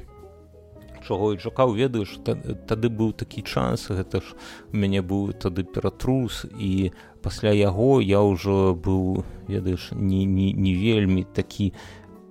[1.06, 4.38] чаго і чакаў ведаеш тады быў такі час гэта ж
[4.74, 6.92] у мяне быў тады ператрус і
[7.22, 11.74] пасля яго я ўжо быў ведаеш не, не, не вельмі такі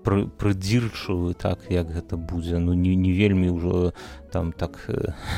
[0.05, 2.59] прыдзірчывы так як гэта будзе.
[2.59, 3.93] Ну не, не вельмі ўжо
[4.31, 4.79] там так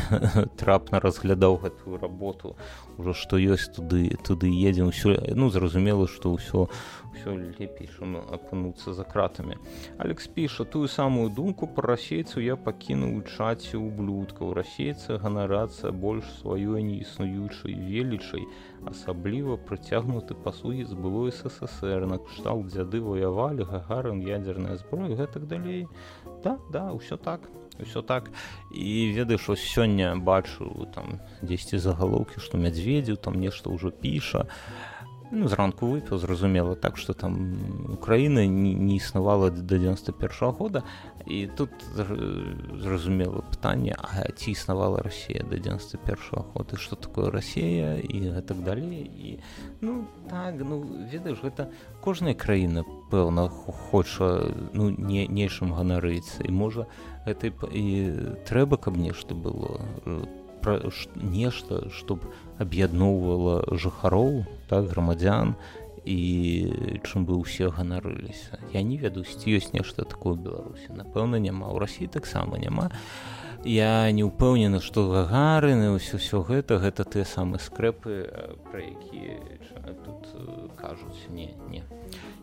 [0.60, 2.56] трапна разглядаў гэтую работу
[2.98, 6.66] ўжо што ёсць туды туды едзем ўсё ну зразумела што ўсё
[7.12, 9.58] ўсё лепей чым апынуцца за кратамі
[9.98, 16.24] алекс піша тую самую думку про расейцаў я пакінуў у чаце ублюдкаў расейцы ганарацца больш
[16.40, 18.48] сваёй неіснуючай велічай
[18.92, 22.06] асабліва прыцягнуты паслугі з былой ссср.
[22.06, 25.86] Накшталт дзяды ваявалі гагарам ядзерная зброя гэтак далей
[26.44, 27.48] да да ўсё так
[27.80, 28.30] ўсё так.
[28.70, 34.46] І ведаеш ось сёння бачу там дзесьці загалоўкі што мядзведзіў там нешта ўжо піша.
[35.32, 37.34] Ну, зранку выпіў зразумела так что там
[37.90, 40.82] украина не, не існавала до 91 -го года
[41.26, 41.70] і тут
[42.82, 48.58] зразумела пытанне а ці існавала Росія до 91 -го года что такое Росія і так
[48.62, 49.38] далей і
[49.80, 51.66] ну так ну ведаеш гэта
[52.00, 53.48] кожная краіна пэўна
[53.90, 56.86] хоча ну не нейшым ганарыцца і можа
[57.26, 57.84] гэта і
[58.46, 59.80] трэба каб нешта было
[60.62, 60.80] пра
[61.14, 65.54] нешта чтобы аб'ядноўвала жыхароў так грамадзян
[66.06, 68.62] і чым бы ўсе ганарыліся.
[68.70, 70.94] Я не ведаю ці ёсць нешта такое беларусі.
[70.94, 71.66] Напэўна няма.
[71.74, 72.94] Ў рассіі таксама няма.
[73.66, 78.30] Я не ўпэўнены што гагарыны ўсё ўсё гэта гэта тыя самыя скрэпы
[78.70, 79.42] пра якія
[80.06, 80.30] тут
[80.78, 81.82] кажуць не не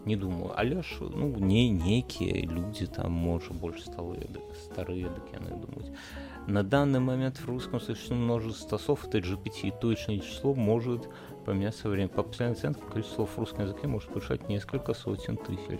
[0.03, 0.51] не думаю.
[0.59, 4.19] Але ж ну не нейкія людзі там можа больш сталы
[4.67, 5.95] старыя дык яны думаюць.
[6.47, 11.07] На данный момент в русском существует множество слов, это GPT, точное число может
[11.45, 12.09] поменяться время.
[12.09, 15.79] По последним оценкам, количество слов в русском языке может превышать несколько сотен тысяч.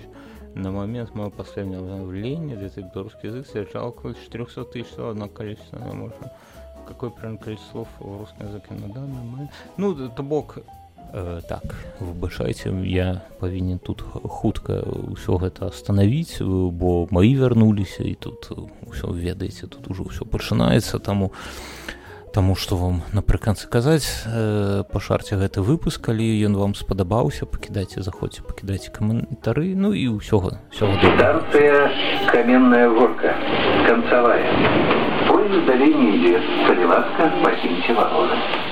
[0.55, 5.80] На момент моего последнего обновления этот белорусский язык содержал около 400 тысяч слов, одно количество
[5.80, 6.32] можно.
[6.88, 9.51] Какое примерно количество слов в русском языке на данный момент?
[9.78, 10.57] Ну, это бок
[11.14, 11.61] Э, так
[11.99, 18.49] выбачайце я павінен тут хутка ўсё гэта остановіць бо мои вярнуліся і тут
[18.89, 21.30] ўсё ведаеце тут ужо ўсё пачынаецца таму
[22.34, 28.41] таму что вам напрыканцы казаць э, пашарце гэты выпуск калі ён вам спадабаўся пакідайце заходзьце
[28.41, 30.89] пакідайце каментары ну і ўсё ўсё
[32.34, 33.38] каменная горка
[33.88, 34.47] Концевая.
[35.27, 36.41] Поезд далее не идет.
[36.67, 38.62] Коли ласка, покиньте вагоны.